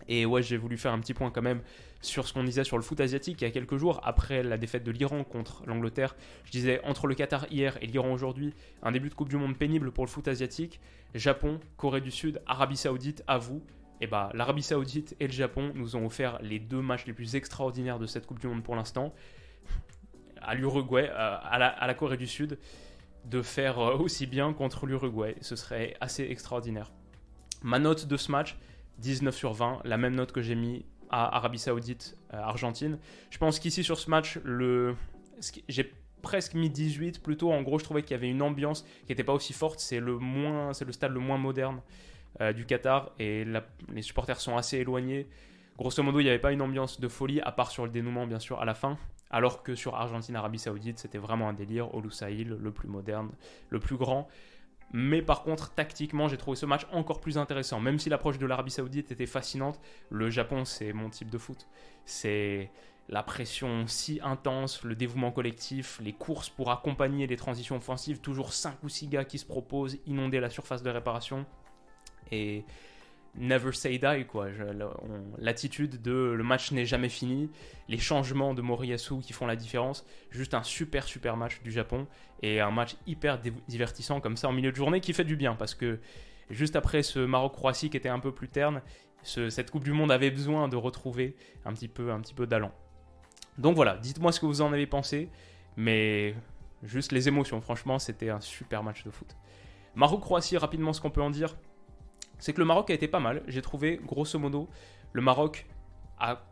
Et 0.10 0.26
ouais, 0.26 0.44
j'ai 0.44 0.58
voulu 0.58 0.78
faire 0.78 0.92
un 0.92 1.00
petit 1.00 1.14
point 1.14 1.32
quand 1.32 1.42
même 1.42 1.62
sur 2.06 2.28
ce 2.28 2.34
qu'on 2.34 2.44
disait 2.44 2.64
sur 2.64 2.78
le 2.78 2.84
foot 2.84 3.00
asiatique 3.00 3.42
il 3.42 3.46
y 3.46 3.48
a 3.48 3.52
quelques 3.52 3.78
jours, 3.78 4.00
après 4.04 4.44
la 4.44 4.58
défaite 4.58 4.84
de 4.84 4.92
l'Iran 4.92 5.24
contre 5.24 5.64
l'Angleterre. 5.66 6.16
Je 6.46 6.52
disais, 6.52 6.82
entre 6.84 7.08
le 7.08 7.16
Qatar 7.16 7.46
hier 7.52 7.78
et 7.82 7.88
l'Iran 7.88 8.12
aujourd'hui, 8.12 8.54
un 8.84 8.92
début 8.92 9.10
de 9.10 9.14
Coupe 9.14 9.30
du 9.30 9.38
Monde 9.38 9.58
pénible 9.58 9.92
pour 9.92 10.06
le 10.06 10.10
foot 10.10 10.28
asiatique. 10.28 10.80
Japon, 11.14 11.60
Corée 11.78 12.02
du 12.02 12.12
Sud, 12.12 12.42
Arabie 12.46 12.78
Saoudite, 12.78 13.24
à 13.28 13.38
vous. 13.38 13.64
Et 14.02 14.08
bah, 14.08 14.30
l'Arabie 14.34 14.64
Saoudite 14.64 15.16
et 15.20 15.28
le 15.28 15.34
Japon 15.34 15.72
nous 15.76 15.96
ont 15.96 16.06
offert 16.06 16.38
les 16.42 16.60
deux 16.60 16.82
matchs 16.82 17.06
les 17.06 17.14
plus 17.14 17.36
extraordinaires 17.36 18.00
de 18.00 18.06
cette 18.06 18.26
Coupe 18.26 18.40
du 18.40 18.48
Monde 18.48 18.64
pour 18.64 18.76
l'instant. 18.76 19.14
À 20.42 20.54
l'Uruguay, 20.54 21.10
euh, 21.10 21.38
à 21.42 21.58
la, 21.58 21.68
à 21.68 21.88
la 21.88 21.94
Corée 21.94 22.18
du 22.18 22.28
Sud, 22.28 22.60
de 23.26 23.42
faire 23.42 23.80
euh, 23.80 23.98
aussi 23.98 24.28
bien 24.28 24.54
contre 24.54 24.86
l'Uruguay. 24.86 25.36
Ce 25.42 25.56
serait 25.56 25.96
assez 26.02 26.24
extraordinaire. 26.24 26.92
Ma 27.64 27.80
note 27.80 28.06
de 28.06 28.18
ce 28.18 28.32
match, 28.32 28.58
19 29.00 29.36
sur 29.36 29.54
20, 29.54 29.82
la 29.86 29.98
même 29.98 30.16
note 30.16 30.32
que 30.32 30.42
j'ai 30.42 30.56
mis 30.56 30.86
Arabie 31.24 31.60
Saoudite, 31.60 32.18
euh, 32.34 32.38
Argentine. 32.38 32.98
Je 33.30 33.38
pense 33.38 33.60
qu'ici 33.60 33.84
sur 33.84 33.98
ce 34.00 34.10
match, 34.10 34.40
le... 34.44 34.96
j'ai 35.68 35.94
presque 36.22 36.54
mis 36.56 36.70
18 36.70 37.22
plutôt. 37.22 37.52
En 37.52 37.62
gros, 37.62 37.80
je 37.80 37.84
trouvais 37.84 38.02
qu'il 38.02 38.12
y 38.12 38.16
avait 38.16 38.30
une 38.30 38.42
ambiance 38.42 38.84
qui 39.06 39.12
n'était 39.12 39.24
pas 39.24 39.34
aussi 39.34 39.54
forte. 39.54 39.80
C'est 39.80 40.00
le, 40.00 40.18
moins... 40.18 40.72
le 40.80 40.92
stade 40.92 41.12
le 41.12 41.20
moins 41.20 41.38
moderne 41.38 41.82
euh, 42.42 42.52
du 42.52 42.66
Qatar 42.66 43.12
et 43.20 43.46
les 43.94 44.02
supporters 44.02 44.40
sont 44.40 44.58
assez 44.58 44.78
éloignés. 44.78 45.28
Grosso 45.78 46.02
modo, 46.04 46.20
il 46.20 46.24
n'y 46.24 46.30
avait 46.30 46.40
pas 46.40 46.54
une 46.54 46.62
ambiance 46.62 47.00
de 47.00 47.08
folie, 47.08 47.42
à 47.42 47.52
part 47.52 47.70
sur 47.70 47.86
le 47.86 47.92
dénouement, 47.92 48.26
bien 48.28 48.40
sûr, 48.40 48.62
à 48.62 48.66
la 48.66 48.74
fin. 48.74 48.98
Alors 49.30 49.64
que 49.64 49.76
sur 49.76 49.96
Argentine-Arabie 49.96 50.60
Saoudite, 50.60 51.00
c'était 51.00 51.18
vraiment 51.18 51.50
un 51.50 51.54
délire. 51.54 51.94
Olusail, 51.94 52.44
le 52.46 52.72
plus 52.72 52.88
moderne, 52.88 53.32
le 53.70 53.80
plus 53.80 53.98
grand. 53.98 54.28
Mais 54.98 55.22
par 55.22 55.44
contre, 55.44 55.74
tactiquement, 55.74 56.30
j'ai 56.30 56.38
trouvé 56.38 56.56
ce 56.56 56.66
match 56.66 56.88
encore 56.90 57.20
plus 57.20 57.38
intéressant. 57.38 57.82
Même 57.82 58.00
si 58.00 58.08
l'approche 58.08 58.40
de 58.40 58.46
l'Arabie 58.46 58.72
Saoudite 58.72 59.12
était 59.12 59.26
fascinante, 59.26 59.78
le 60.10 60.30
Japon, 60.30 60.64
c'est 60.64 60.94
mon 60.94 61.10
type 61.10 61.30
de 61.30 61.38
foot. 61.38 61.68
C'est 62.06 62.72
la 63.10 63.22
pression 63.22 63.88
si 63.88 64.22
intense, 64.24 64.86
le 64.86 64.96
dévouement 64.96 65.34
collectif, 65.34 66.00
les 66.02 66.14
courses 66.14 66.48
pour 66.48 66.72
accompagner 66.72 67.28
les 67.28 67.36
transitions 67.36 67.76
offensives, 67.76 68.22
toujours 68.22 68.54
5 68.54 68.82
ou 68.84 68.88
6 68.88 69.10
gars 69.10 69.26
qui 69.26 69.38
se 69.38 69.46
proposent, 69.46 69.98
inonder 70.06 70.40
la 70.40 70.50
surface 70.50 70.82
de 70.82 70.90
réparation. 70.90 71.46
Et 72.32 72.64
never 73.38 73.72
say 73.74 73.98
die, 73.98 74.26
quoi. 74.26 74.48
L'attitude 75.38 76.02
de 76.02 76.34
le 76.36 76.44
match 76.44 76.72
n'est 76.72 76.86
jamais 76.86 77.10
fini, 77.10 77.50
les 77.88 77.98
changements 77.98 78.54
de 78.54 78.62
Moriyasu 78.62 79.20
qui 79.22 79.34
font 79.34 79.46
la 79.46 79.56
différence. 79.56 80.06
Juste 80.32 80.54
un 80.54 80.64
super, 80.64 81.04
super 81.04 81.38
match 81.38 81.62
du 81.62 81.72
Japon 81.72 82.08
et 82.42 82.62
un 82.62 82.72
match 82.72 82.96
hyper 83.08 83.40
divertissant 83.68 84.22
comme 84.22 84.38
ça 84.38 84.48
en 84.48 84.52
milieu 84.52 84.72
de 84.72 84.76
journée 84.76 85.02
qui 85.02 85.14
fait 85.14 85.24
du 85.24 85.36
bien 85.36 85.56
parce 85.56 85.76
que 85.76 86.00
juste 86.50 86.76
après 86.76 87.04
ce 87.04 87.20
Maroc-Croatie 87.20 87.90
qui 87.90 87.98
était 87.98 88.10
un 88.10 88.20
peu 88.20 88.32
plus 88.34 88.50
terne, 88.50 88.82
cette 89.24 89.72
Coupe 89.72 89.84
du 89.84 89.92
Monde 89.92 90.12
avait 90.12 90.32
besoin 90.32 90.68
de 90.68 90.76
retrouver 90.76 91.36
un 91.66 91.74
petit 91.74 91.88
peu, 91.88 92.12
un 92.12 92.22
petit 92.22 92.34
peu 92.34 92.46
d'allant. 92.46 92.72
Donc 93.58 93.76
voilà, 93.76 93.98
dites-moi 93.98 94.32
ce 94.32 94.40
que 94.40 94.46
vous 94.46 94.62
en 94.62 94.72
avez 94.74 94.86
pensé, 94.86 95.30
mais 95.78 96.36
juste 96.84 97.12
les 97.12 97.28
émotions, 97.28 97.62
franchement, 97.62 98.00
c'était 98.00 98.30
un 98.30 98.42
super 98.42 98.84
match 98.84 99.04
de 99.04 99.10
foot. 99.10 99.36
Maroc-Croatie, 99.96 100.58
rapidement, 100.58 100.94
ce 100.94 101.02
qu'on 101.02 101.10
peut 101.10 101.22
en 101.22 101.30
dire, 101.30 101.56
c'est 102.40 102.54
que 102.54 102.60
le 102.60 102.66
Maroc 102.66 102.90
a 102.90 102.94
été 102.94 103.08
pas 103.08 103.20
mal. 103.20 103.44
J'ai 103.48 103.62
trouvé, 103.62 104.00
grosso 104.04 104.38
modo, 104.40 104.70
le 105.14 105.22
Maroc 105.22 105.66
a 106.20 106.44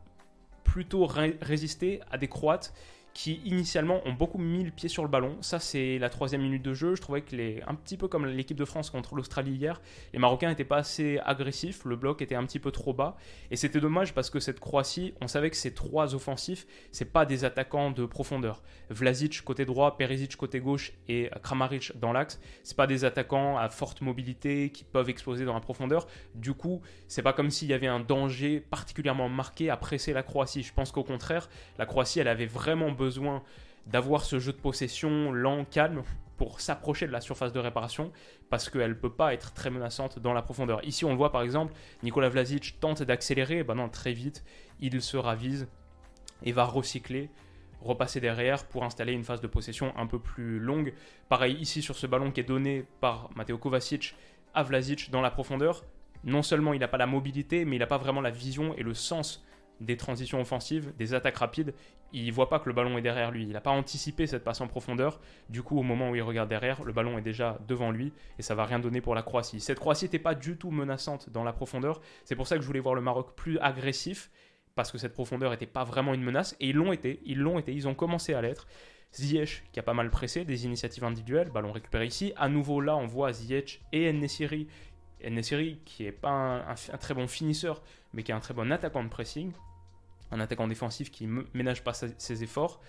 plutôt 0.63 1.05
résisté 1.05 2.01
à 2.09 2.17
des 2.17 2.27
Croates 2.27 2.73
qui 3.13 3.41
initialement 3.45 4.01
ont 4.05 4.13
beaucoup 4.13 4.39
mis 4.39 4.63
le 4.63 4.71
pied 4.71 4.89
sur 4.89 5.03
le 5.03 5.09
ballon. 5.09 5.37
Ça, 5.41 5.59
c'est 5.59 5.99
la 5.99 6.09
troisième 6.09 6.41
minute 6.41 6.63
de 6.63 6.73
jeu. 6.73 6.95
Je 6.95 7.01
trouvais 7.01 7.21
que 7.21 7.35
les, 7.35 7.61
un 7.67 7.75
petit 7.75 7.95
peu 7.95 8.07
comme 8.07 8.25
l'équipe 8.25 8.57
de 8.57 8.65
France 8.65 8.89
contre 8.89 9.15
l'Australie 9.15 9.53
hier, 9.53 9.81
les 10.13 10.19
Marocains 10.19 10.49
n'étaient 10.49 10.63
pas 10.63 10.77
assez 10.77 11.19
agressifs, 11.23 11.85
le 11.85 11.95
bloc 11.95 12.21
était 12.21 12.35
un 12.35 12.43
petit 12.45 12.59
peu 12.59 12.71
trop 12.71 12.93
bas. 12.93 13.15
Et 13.51 13.55
c'était 13.55 13.79
dommage 13.79 14.13
parce 14.13 14.29
que 14.29 14.39
cette 14.39 14.59
Croatie, 14.59 15.13
on 15.21 15.27
savait 15.27 15.51
que 15.51 15.55
ces 15.55 15.73
trois 15.73 16.15
offensifs, 16.15 16.65
c'est 16.91 17.11
pas 17.11 17.25
des 17.25 17.45
attaquants 17.45 17.91
de 17.91 18.05
profondeur. 18.05 18.63
Vlasic 18.89 19.43
côté 19.43 19.65
droit, 19.65 19.95
Perisic 19.95 20.35
côté 20.35 20.59
gauche 20.59 20.93
et 21.07 21.29
Kramaric 21.43 21.97
dans 21.99 22.13
l'axe, 22.13 22.39
c'est 22.63 22.77
pas 22.77 22.87
des 22.87 23.05
attaquants 23.05 23.57
à 23.57 23.69
forte 23.69 24.01
mobilité 24.01 24.71
qui 24.71 24.83
peuvent 24.83 25.09
exploser 25.09 25.45
dans 25.45 25.53
la 25.53 25.59
profondeur. 25.59 26.07
Du 26.33 26.53
coup, 26.53 26.81
c'est 27.07 27.21
pas 27.21 27.33
comme 27.33 27.51
s'il 27.51 27.67
y 27.67 27.73
avait 27.73 27.87
un 27.87 27.99
danger 27.99 28.59
particulièrement 28.59 29.29
marqué 29.29 29.69
à 29.69 29.77
presser 29.77 30.13
la 30.13 30.23
Croatie. 30.23 30.63
Je 30.63 30.73
pense 30.73 30.91
qu'au 30.91 31.03
contraire, 31.03 31.47
la 31.77 31.85
Croatie, 31.85 32.19
elle 32.19 32.27
avait 32.27 32.47
vraiment 32.47 32.91
besoin 32.91 33.02
besoin 33.03 33.43
d'avoir 33.87 34.23
ce 34.23 34.39
jeu 34.39 34.53
de 34.53 34.57
possession 34.57 35.31
lent, 35.31 35.65
calme, 35.65 36.03
pour 36.37 36.61
s'approcher 36.61 37.05
de 37.05 37.11
la 37.11 37.21
surface 37.21 37.53
de 37.53 37.59
réparation, 37.59 38.11
parce 38.49 38.69
qu'elle 38.69 38.89
ne 38.89 38.95
peut 38.95 39.11
pas 39.11 39.33
être 39.33 39.53
très 39.53 39.69
menaçante 39.69 40.19
dans 40.19 40.33
la 40.33 40.41
profondeur. 40.41 40.83
Ici, 40.85 41.05
on 41.05 41.09
le 41.09 41.17
voit 41.17 41.31
par 41.31 41.41
exemple, 41.41 41.73
Nicolas 42.01 42.29
Vlasic 42.29 42.79
tente 42.79 43.03
d'accélérer, 43.03 43.63
ben 43.63 43.75
non, 43.75 43.89
très 43.89 44.13
vite, 44.13 44.43
il 44.79 45.01
se 45.01 45.17
ravise 45.17 45.67
et 46.43 46.51
va 46.51 46.65
recycler, 46.65 47.29
repasser 47.81 48.19
derrière 48.19 48.65
pour 48.65 48.83
installer 48.83 49.13
une 49.13 49.23
phase 49.23 49.41
de 49.41 49.47
possession 49.47 49.93
un 49.97 50.07
peu 50.07 50.19
plus 50.19 50.59
longue. 50.59 50.93
Pareil 51.29 51.55
ici 51.55 51.81
sur 51.81 51.95
ce 51.95 52.07
ballon 52.07 52.31
qui 52.31 52.39
est 52.39 52.45
donné 52.45 52.85
par 53.01 53.29
Mateo 53.35 53.57
Kovacic 53.57 54.15
à 54.53 54.63
Vlasic 54.63 55.11
dans 55.11 55.21
la 55.21 55.31
profondeur. 55.31 55.83
Non 56.23 56.41
seulement 56.41 56.73
il 56.73 56.79
n'a 56.79 56.87
pas 56.87 56.97
la 56.97 57.07
mobilité, 57.07 57.65
mais 57.65 57.75
il 57.75 57.79
n'a 57.79 57.87
pas 57.87 57.97
vraiment 57.97 58.21
la 58.21 58.31
vision 58.31 58.73
et 58.75 58.83
le 58.83 58.93
sens 58.93 59.43
des 59.81 59.97
transitions 59.97 60.39
offensives, 60.39 60.93
des 60.97 61.13
attaques 61.13 61.37
rapides, 61.37 61.73
il 62.13 62.31
voit 62.31 62.47
pas 62.47 62.59
que 62.59 62.69
le 62.69 62.75
ballon 62.75 62.97
est 62.97 63.01
derrière 63.01 63.31
lui. 63.31 63.43
Il 63.43 63.49
n'a 63.49 63.61
pas 63.61 63.71
anticipé 63.71 64.27
cette 64.27 64.43
passe 64.43 64.61
en 64.61 64.67
profondeur. 64.67 65.19
Du 65.49 65.63
coup, 65.63 65.79
au 65.79 65.83
moment 65.83 66.11
où 66.11 66.15
il 66.15 66.21
regarde 66.21 66.47
derrière, 66.47 66.83
le 66.83 66.93
ballon 66.93 67.17
est 67.17 67.23
déjà 67.23 67.57
devant 67.67 67.91
lui 67.91 68.13
et 68.37 68.43
ça 68.43 68.53
va 68.53 68.65
rien 68.65 68.79
donner 68.79 69.01
pour 69.01 69.15
la 69.15 69.23
Croatie. 69.23 69.59
Cette 69.59 69.79
Croatie 69.79 70.05
n'était 70.05 70.19
pas 70.19 70.35
du 70.35 70.55
tout 70.55 70.69
menaçante 70.69 71.29
dans 71.31 71.43
la 71.43 71.53
profondeur. 71.53 72.01
C'est 72.23 72.35
pour 72.35 72.47
ça 72.47 72.55
que 72.55 72.61
je 72.61 72.67
voulais 72.67 72.79
voir 72.79 72.93
le 72.93 73.01
Maroc 73.01 73.35
plus 73.35 73.57
agressif 73.59 74.29
parce 74.75 74.91
que 74.91 74.97
cette 74.97 75.13
profondeur 75.13 75.51
n'était 75.51 75.65
pas 75.65 75.83
vraiment 75.83 76.13
une 76.13 76.23
menace 76.23 76.55
et 76.59 76.69
ils 76.69 76.75
l'ont 76.75 76.93
été. 76.93 77.19
Ils 77.25 77.39
l'ont 77.39 77.57
été. 77.57 77.73
Ils 77.73 77.87
ont 77.87 77.95
commencé 77.95 78.33
à 78.33 78.41
l'être. 78.41 78.67
Ziyech 79.15 79.63
qui 79.71 79.79
a 79.79 79.83
pas 79.83 79.93
mal 79.93 80.09
pressé, 80.09 80.43
des 80.43 80.65
initiatives 80.65 81.03
individuelles, 81.03 81.49
ballon 81.49 81.71
récupéré 81.71 82.05
ici. 82.05 82.33
À 82.35 82.49
nouveau 82.49 82.81
là, 82.81 82.95
on 82.95 83.05
voit 83.05 83.31
Ziyech 83.31 83.81
et 83.91 84.11
Nesiri. 84.11 84.67
Nesiri 85.29 85.79
qui 85.85 86.05
est 86.05 86.11
pas 86.11 86.65
un 86.91 86.97
très 86.97 87.13
bon 87.13 87.27
finisseur, 87.27 87.81
mais 88.13 88.23
qui 88.23 88.31
est 88.31 88.35
un 88.35 88.39
très 88.39 88.53
bon 88.53 88.71
attaquant 88.71 89.03
de 89.03 89.09
pressing 89.09 89.51
un 90.33 90.39
attaquant 90.39 90.67
défensif 90.67 91.11
qui 91.11 91.27
ne 91.27 91.43
ménage 91.53 91.83
pas 91.83 91.93
ses 91.93 92.43
efforts. 92.43 92.81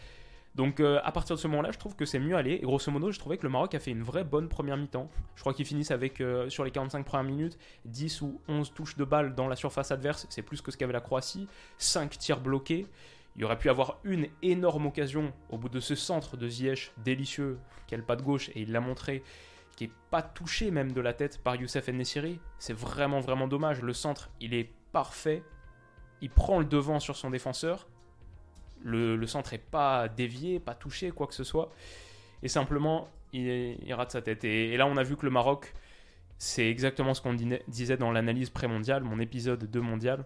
Donc 0.54 0.78
euh, 0.78 1.00
à 1.02 1.10
partir 1.10 1.34
de 1.34 1.40
ce 1.40 1.48
moment-là, 1.48 1.72
je 1.72 1.78
trouve 1.78 1.96
que 1.96 2.04
c'est 2.04 2.20
mieux 2.20 2.36
allé. 2.36 2.52
Et 2.52 2.60
grosso 2.60 2.90
modo, 2.90 3.10
je 3.10 3.18
trouvais 3.18 3.36
que 3.36 3.42
le 3.42 3.48
Maroc 3.48 3.74
a 3.74 3.80
fait 3.80 3.90
une 3.90 4.02
vraie 4.02 4.24
bonne 4.24 4.48
première 4.48 4.76
mi-temps. 4.76 5.10
Je 5.34 5.40
crois 5.40 5.52
qu'ils 5.52 5.66
finissent 5.66 5.90
avec, 5.90 6.20
euh, 6.20 6.48
sur 6.48 6.64
les 6.64 6.70
45 6.70 7.04
premières 7.04 7.24
minutes, 7.24 7.58
10 7.86 8.22
ou 8.22 8.40
11 8.48 8.72
touches 8.72 8.96
de 8.96 9.04
balle 9.04 9.34
dans 9.34 9.48
la 9.48 9.56
surface 9.56 9.90
adverse. 9.90 10.26
C'est 10.30 10.42
plus 10.42 10.62
que 10.62 10.70
ce 10.70 10.76
qu'avait 10.76 10.92
la 10.92 11.00
Croatie. 11.00 11.48
5 11.78 12.18
tirs 12.18 12.40
bloqués. 12.40 12.86
Il 13.36 13.42
y 13.42 13.44
aurait 13.44 13.58
pu 13.58 13.68
avoir 13.68 13.98
une 14.04 14.28
énorme 14.42 14.86
occasion 14.86 15.32
au 15.50 15.58
bout 15.58 15.68
de 15.68 15.80
ce 15.80 15.96
centre 15.96 16.36
de 16.36 16.48
Ziyech, 16.48 16.92
délicieux, 17.02 17.58
le 17.90 18.02
pas 18.02 18.16
de 18.16 18.22
gauche, 18.22 18.48
et 18.50 18.62
il 18.62 18.72
l'a 18.72 18.80
montré, 18.80 19.22
qui 19.76 19.84
est 19.84 19.92
pas 20.10 20.22
touché 20.22 20.70
même 20.70 20.92
de 20.92 21.00
la 21.00 21.12
tête 21.12 21.38
par 21.42 21.56
Youssef 21.56 21.88
Nessiri. 21.88 22.40
C'est 22.58 22.72
vraiment, 22.72 23.20
vraiment 23.20 23.48
dommage. 23.48 23.82
Le 23.82 23.92
centre, 23.92 24.30
il 24.40 24.54
est 24.54 24.70
parfait 24.92 25.42
il 26.24 26.30
prend 26.30 26.58
le 26.58 26.64
devant 26.64 27.00
sur 27.00 27.16
son 27.16 27.30
défenseur. 27.30 27.86
Le, 28.82 29.26
centre 29.26 29.52
est 29.52 29.58
pas 29.58 30.08
dévié, 30.08 30.58
pas 30.58 30.74
touché, 30.74 31.10
quoi 31.10 31.26
que 31.26 31.34
ce 31.34 31.44
soit. 31.44 31.70
Et 32.42 32.48
simplement, 32.48 33.08
il, 33.34 33.92
rate 33.92 34.12
sa 34.12 34.22
tête. 34.22 34.42
Et, 34.44 34.76
là, 34.78 34.86
on 34.86 34.96
a 34.96 35.02
vu 35.02 35.16
que 35.16 35.26
le 35.26 35.30
Maroc, 35.30 35.74
c'est 36.38 36.68
exactement 36.68 37.12
ce 37.12 37.20
qu'on 37.20 37.34
disait 37.68 37.96
dans 37.98 38.10
l'analyse 38.10 38.48
pré-mondiale, 38.48 39.02
mon 39.02 39.20
épisode 39.20 39.70
2 39.70 39.80
mondial. 39.82 40.24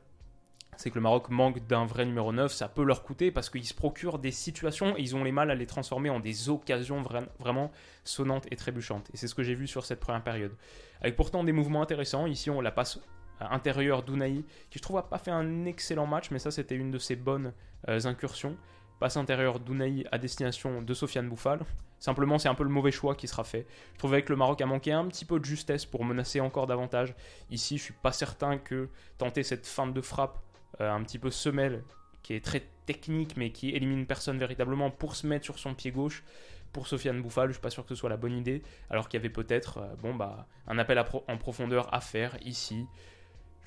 C'est 0.79 0.91
que 0.91 0.95
le 0.95 1.01
Maroc 1.01 1.29
manque 1.29 1.67
d'un 1.67 1.85
vrai 1.87 2.07
numéro 2.07 2.33
9. 2.33 2.53
Ça 2.53 2.69
peut 2.69 2.85
leur 2.85 3.03
coûter 3.03 3.33
parce 3.33 3.51
qu'ils 3.51 3.67
se 3.67 3.75
procurent 3.75 4.21
des 4.21 4.31
situations 4.31 4.97
et 4.97 5.01
ils 5.01 5.17
ont 5.17 5.25
les 5.25 5.33
mal 5.33 5.51
à 5.51 5.57
les 5.57 5.67
transformer 5.67 6.09
en 6.09 6.21
des 6.21 6.51
occasions 6.51 7.03
vraiment 7.41 7.73
sonnantes 8.05 8.47
et 8.53 8.57
trébuchantes. 8.57 9.11
Et 9.13 9.17
c'est 9.17 9.27
ce 9.27 9.35
que 9.35 9.43
j'ai 9.43 9.57
vu 9.57 9.67
sur 9.67 9.85
cette 9.85 9.99
première 9.99 10.23
période. 10.23 10.53
Avec 11.01 11.17
pourtant 11.17 11.43
des 11.43 11.51
mouvements 11.51 11.83
intéressants. 11.83 12.27
Ici, 12.27 12.49
on 12.49 12.61
la 12.61 12.71
passe 12.71 13.01
euh, 13.43 13.47
intérieur 13.51 14.05
d'Unai, 14.05 14.45
qui 14.71 14.79
je 14.79 14.83
trouve 14.83 14.95
n'a 14.95 15.03
pas 15.03 15.19
fait 15.19 15.33
un 15.33 15.65
excellent 15.65 16.07
match, 16.07 16.31
mais 16.31 16.39
ça 16.39 16.53
c'était 16.53 16.77
une 16.77 16.93
de 16.93 16.99
ses 16.99 17.17
bonnes 17.17 17.53
euh, 17.89 18.01
incursions. 18.05 18.57
Passe 19.01 19.17
intérieur 19.17 19.59
d'Unai 19.59 20.07
à 20.13 20.19
destination 20.19 20.81
de 20.81 20.95
Sofiane 20.95 21.29
Bouffal. 21.29 21.59
Simplement, 21.99 22.39
c'est 22.39 22.49
un 22.49 22.55
peu 22.55 22.63
le 22.63 22.71
mauvais 22.71 22.93
choix 22.93 23.17
qui 23.17 23.27
sera 23.27 23.43
fait. 23.43 23.67
Je 23.95 23.99
trouvais 23.99 24.23
que 24.23 24.31
le 24.31 24.37
Maroc 24.37 24.61
a 24.61 24.67
manqué 24.67 24.93
un 24.93 25.07
petit 25.09 25.25
peu 25.25 25.41
de 25.41 25.45
justesse 25.45 25.87
pour 25.87 26.05
menacer 26.05 26.41
encore 26.41 26.69
davantage. 26.69 27.17
Ici, 27.51 27.79
je 27.79 27.83
suis 27.83 27.95
pas 27.95 28.13
certain 28.13 28.59
que 28.59 28.89
tenter 29.19 29.43
cette 29.43 29.67
feinte 29.67 29.93
de 29.93 30.01
frappe 30.01 30.39
un 30.81 31.03
petit 31.03 31.19
peu 31.19 31.31
semelle, 31.31 31.85
qui 32.23 32.35
est 32.35 32.45
très 32.45 32.63
technique 32.87 33.37
mais 33.37 33.51
qui 33.51 33.71
élimine 33.71 34.07
personne 34.07 34.39
véritablement 34.39 34.91
pour 34.91 35.17
se 35.17 35.27
mettre 35.27 35.45
sur 35.45 35.59
son 35.59 35.75
pied 35.75 35.91
gauche, 35.91 36.25
pour 36.73 36.87
Sofiane 36.87 37.23
Bouffal, 37.23 37.49
je 37.49 37.55
suis 37.55 37.63
pas 37.63 37.71
sûr 37.71 37.85
que 37.85 37.91
ce 37.91 37.95
soit 37.95 38.11
la 38.11 38.19
bonne 38.19 38.37
idée, 38.37 38.63
alors 38.91 39.09
qu'il 39.09 39.19
y 39.19 39.23
avait 39.23 39.33
peut-être 39.33 39.81
bon, 40.03 40.15
bah, 40.15 40.47
un 40.67 40.79
appel 40.79 41.03
en 41.27 41.37
profondeur 41.39 41.93
à 41.95 42.01
faire 42.01 42.37
ici 42.43 42.87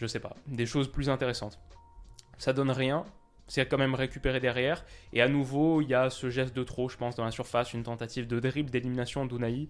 je 0.02 0.08
sais 0.08 0.20
pas, 0.20 0.36
des 0.48 0.66
choses 0.66 0.92
plus 0.92 1.10
intéressantes. 1.10 1.60
Ça 2.40 2.54
donne 2.54 2.72
rien, 2.72 3.06
c'est 3.48 3.68
quand 3.68 3.78
même 3.78 3.94
récupéré 3.94 4.40
derrière. 4.40 4.84
Et 5.14 5.22
à 5.22 5.28
nouveau, 5.28 5.82
il 5.82 5.90
y 5.90 5.94
a 5.94 6.10
ce 6.10 6.32
geste 6.32 6.56
de 6.56 6.64
trop, 6.64 6.90
je 6.90 6.98
pense, 6.98 7.16
dans 7.16 7.24
la 7.24 7.32
surface, 7.32 7.74
une 7.74 7.84
tentative 7.84 8.26
de 8.26 8.40
dribble 8.40 8.72
d'élimination 8.72 9.28
d'Ounaï, 9.28 9.70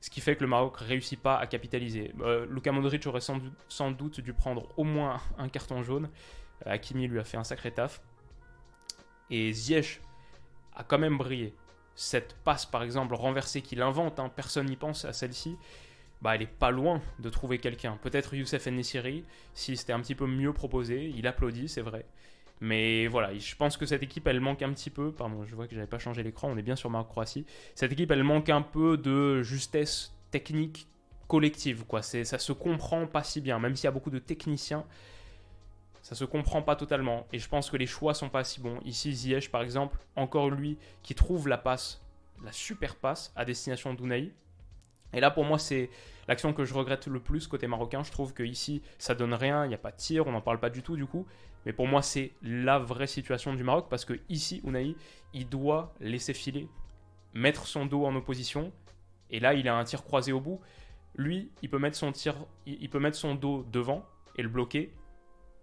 ce 0.00 0.08
qui 0.08 0.22
fait 0.22 0.34
que 0.34 0.40
le 0.40 0.48
Maroc 0.48 0.78
réussit 0.78 1.20
pas 1.20 1.36
à 1.36 1.46
capitaliser. 1.46 2.12
Euh, 2.20 2.46
Luka 2.48 2.72
Modric 2.72 3.06
aurait 3.06 3.20
sans, 3.20 3.90
doute 3.90 4.20
dû 4.20 4.32
prendre 4.32 4.66
au 4.78 4.84
moins 4.84 5.20
un 5.36 5.48
carton 5.50 5.82
jaune. 5.82 6.08
Euh, 6.64 6.70
Hakimi 6.70 7.08
lui 7.08 7.18
a 7.18 7.24
fait 7.24 7.36
un 7.36 7.44
sacré 7.44 7.72
taf. 7.72 8.00
Et 9.30 9.52
Ziyech 9.52 10.00
a 10.74 10.84
quand 10.84 10.98
même 10.98 11.18
brillé. 11.18 11.54
Cette 11.94 12.34
passe, 12.44 12.66
par 12.66 12.82
exemple, 12.82 13.14
renversée 13.14 13.62
qu'il 13.62 13.82
invente, 13.82 14.20
hein, 14.20 14.30
personne 14.34 14.66
n'y 14.66 14.76
pense 14.76 15.04
à 15.04 15.12
celle-ci 15.12 15.56
bah, 16.22 16.34
elle 16.34 16.42
est 16.42 16.46
pas 16.46 16.70
loin 16.70 17.00
de 17.18 17.28
trouver 17.28 17.58
quelqu'un. 17.58 17.98
Peut-être 18.02 18.34
Youssef 18.34 18.66
Nessiri, 18.66 19.24
si 19.54 19.76
c'était 19.76 19.92
un 19.92 20.00
petit 20.00 20.14
peu 20.14 20.26
mieux 20.26 20.52
proposé, 20.52 21.12
il 21.14 21.26
applaudit, 21.26 21.68
c'est 21.68 21.82
vrai. 21.82 22.06
Mais 22.60 23.06
voilà, 23.06 23.36
je 23.36 23.54
pense 23.54 23.76
que 23.76 23.84
cette 23.84 24.02
équipe, 24.02 24.26
elle 24.26 24.40
manque 24.40 24.62
un 24.62 24.72
petit 24.72 24.88
peu. 24.88 25.12
Pardon, 25.12 25.44
je 25.44 25.54
vois 25.54 25.66
que 25.66 25.74
j'avais 25.74 25.86
pas 25.86 25.98
changé 25.98 26.22
l'écran, 26.22 26.48
on 26.50 26.56
est 26.56 26.62
bien 26.62 26.76
sur 26.76 26.88
Maroc-Croatie. 26.88 27.44
Cette 27.74 27.92
équipe, 27.92 28.10
elle 28.10 28.24
manque 28.24 28.48
un 28.48 28.62
peu 28.62 28.96
de 28.96 29.42
justesse 29.42 30.16
technique 30.30 30.88
collective, 31.28 31.84
quoi. 31.84 32.02
Ça 32.02 32.38
se 32.38 32.52
comprend 32.52 33.06
pas 33.06 33.22
si 33.22 33.40
bien, 33.40 33.58
même 33.58 33.76
s'il 33.76 33.84
y 33.84 33.88
a 33.88 33.92
beaucoup 33.92 34.10
de 34.10 34.18
techniciens. 34.18 34.84
Ça 36.06 36.14
se 36.14 36.24
comprend 36.24 36.62
pas 36.62 36.76
totalement. 36.76 37.26
Et 37.32 37.40
je 37.40 37.48
pense 37.48 37.68
que 37.68 37.76
les 37.76 37.86
choix 37.86 38.14
sont 38.14 38.28
pas 38.28 38.44
si 38.44 38.60
bons. 38.60 38.78
Ici, 38.84 39.12
Ziyech, 39.12 39.50
par 39.50 39.62
exemple, 39.62 39.98
encore 40.14 40.50
lui, 40.50 40.78
qui 41.02 41.16
trouve 41.16 41.48
la 41.48 41.58
passe, 41.58 42.00
la 42.44 42.52
super 42.52 42.94
passe 42.94 43.32
à 43.34 43.44
destination 43.44 43.92
d'Unai 43.92 44.32
et 45.12 45.20
là, 45.20 45.30
pour 45.30 45.44
moi, 45.44 45.58
c'est 45.58 45.88
l'action 46.28 46.52
que 46.52 46.64
je 46.64 46.74
regrette 46.74 47.06
le 47.06 47.20
plus 47.20 47.46
côté 47.46 47.66
marocain. 47.66 48.02
Je 48.02 48.10
trouve 48.10 48.34
qu'ici, 48.34 48.82
ça 48.98 49.14
donne 49.14 49.34
rien, 49.34 49.64
il 49.64 49.68
n'y 49.68 49.74
a 49.74 49.78
pas 49.78 49.90
de 49.90 49.96
tir, 49.96 50.26
on 50.26 50.32
n'en 50.32 50.40
parle 50.40 50.60
pas 50.60 50.70
du 50.70 50.82
tout 50.82 50.94
du 50.94 51.06
coup. 51.06 51.26
Mais 51.64 51.72
pour 51.72 51.86
moi, 51.86 52.02
c'est 52.02 52.32
la 52.42 52.78
vraie 52.78 53.06
situation 53.06 53.54
du 53.54 53.64
Maroc 53.64 53.86
parce 53.88 54.04
que 54.04 54.20
ici, 54.28 54.60
Unai, 54.64 54.94
il 55.32 55.48
doit 55.48 55.94
laisser 56.00 56.34
filer, 56.34 56.68
mettre 57.34 57.66
son 57.66 57.86
dos 57.86 58.04
en 58.04 58.14
opposition. 58.14 58.72
Et 59.30 59.40
là, 59.40 59.54
il 59.54 59.68
a 59.68 59.74
un 59.74 59.84
tir 59.84 60.04
croisé 60.04 60.32
au 60.32 60.40
bout. 60.40 60.60
Lui, 61.16 61.50
il 61.62 61.70
peut 61.70 61.78
mettre 61.78 61.96
son 61.96 62.12
tir, 62.12 62.36
il 62.66 62.88
peut 62.88 63.00
mettre 63.00 63.16
son 63.16 63.34
dos 63.34 63.64
devant 63.72 64.04
et 64.36 64.42
le 64.42 64.48
bloquer. 64.48 64.92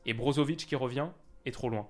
Et 0.05 0.13
Brozovic 0.13 0.65
qui 0.65 0.75
revient 0.75 1.07
est 1.45 1.51
trop 1.51 1.69
loin. 1.69 1.87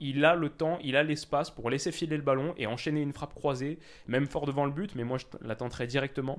Il 0.00 0.24
a 0.24 0.36
le 0.36 0.48
temps, 0.48 0.78
il 0.82 0.96
a 0.96 1.02
l'espace 1.02 1.50
pour 1.50 1.70
laisser 1.70 1.90
filer 1.90 2.16
le 2.16 2.22
ballon 2.22 2.54
et 2.56 2.66
enchaîner 2.66 3.00
une 3.00 3.12
frappe 3.12 3.34
croisée, 3.34 3.78
même 4.06 4.26
fort 4.26 4.46
devant 4.46 4.64
le 4.64 4.70
but, 4.70 4.94
mais 4.94 5.04
moi 5.04 5.18
je 5.18 5.26
la 5.40 5.56
tenterai 5.56 5.86
directement. 5.86 6.38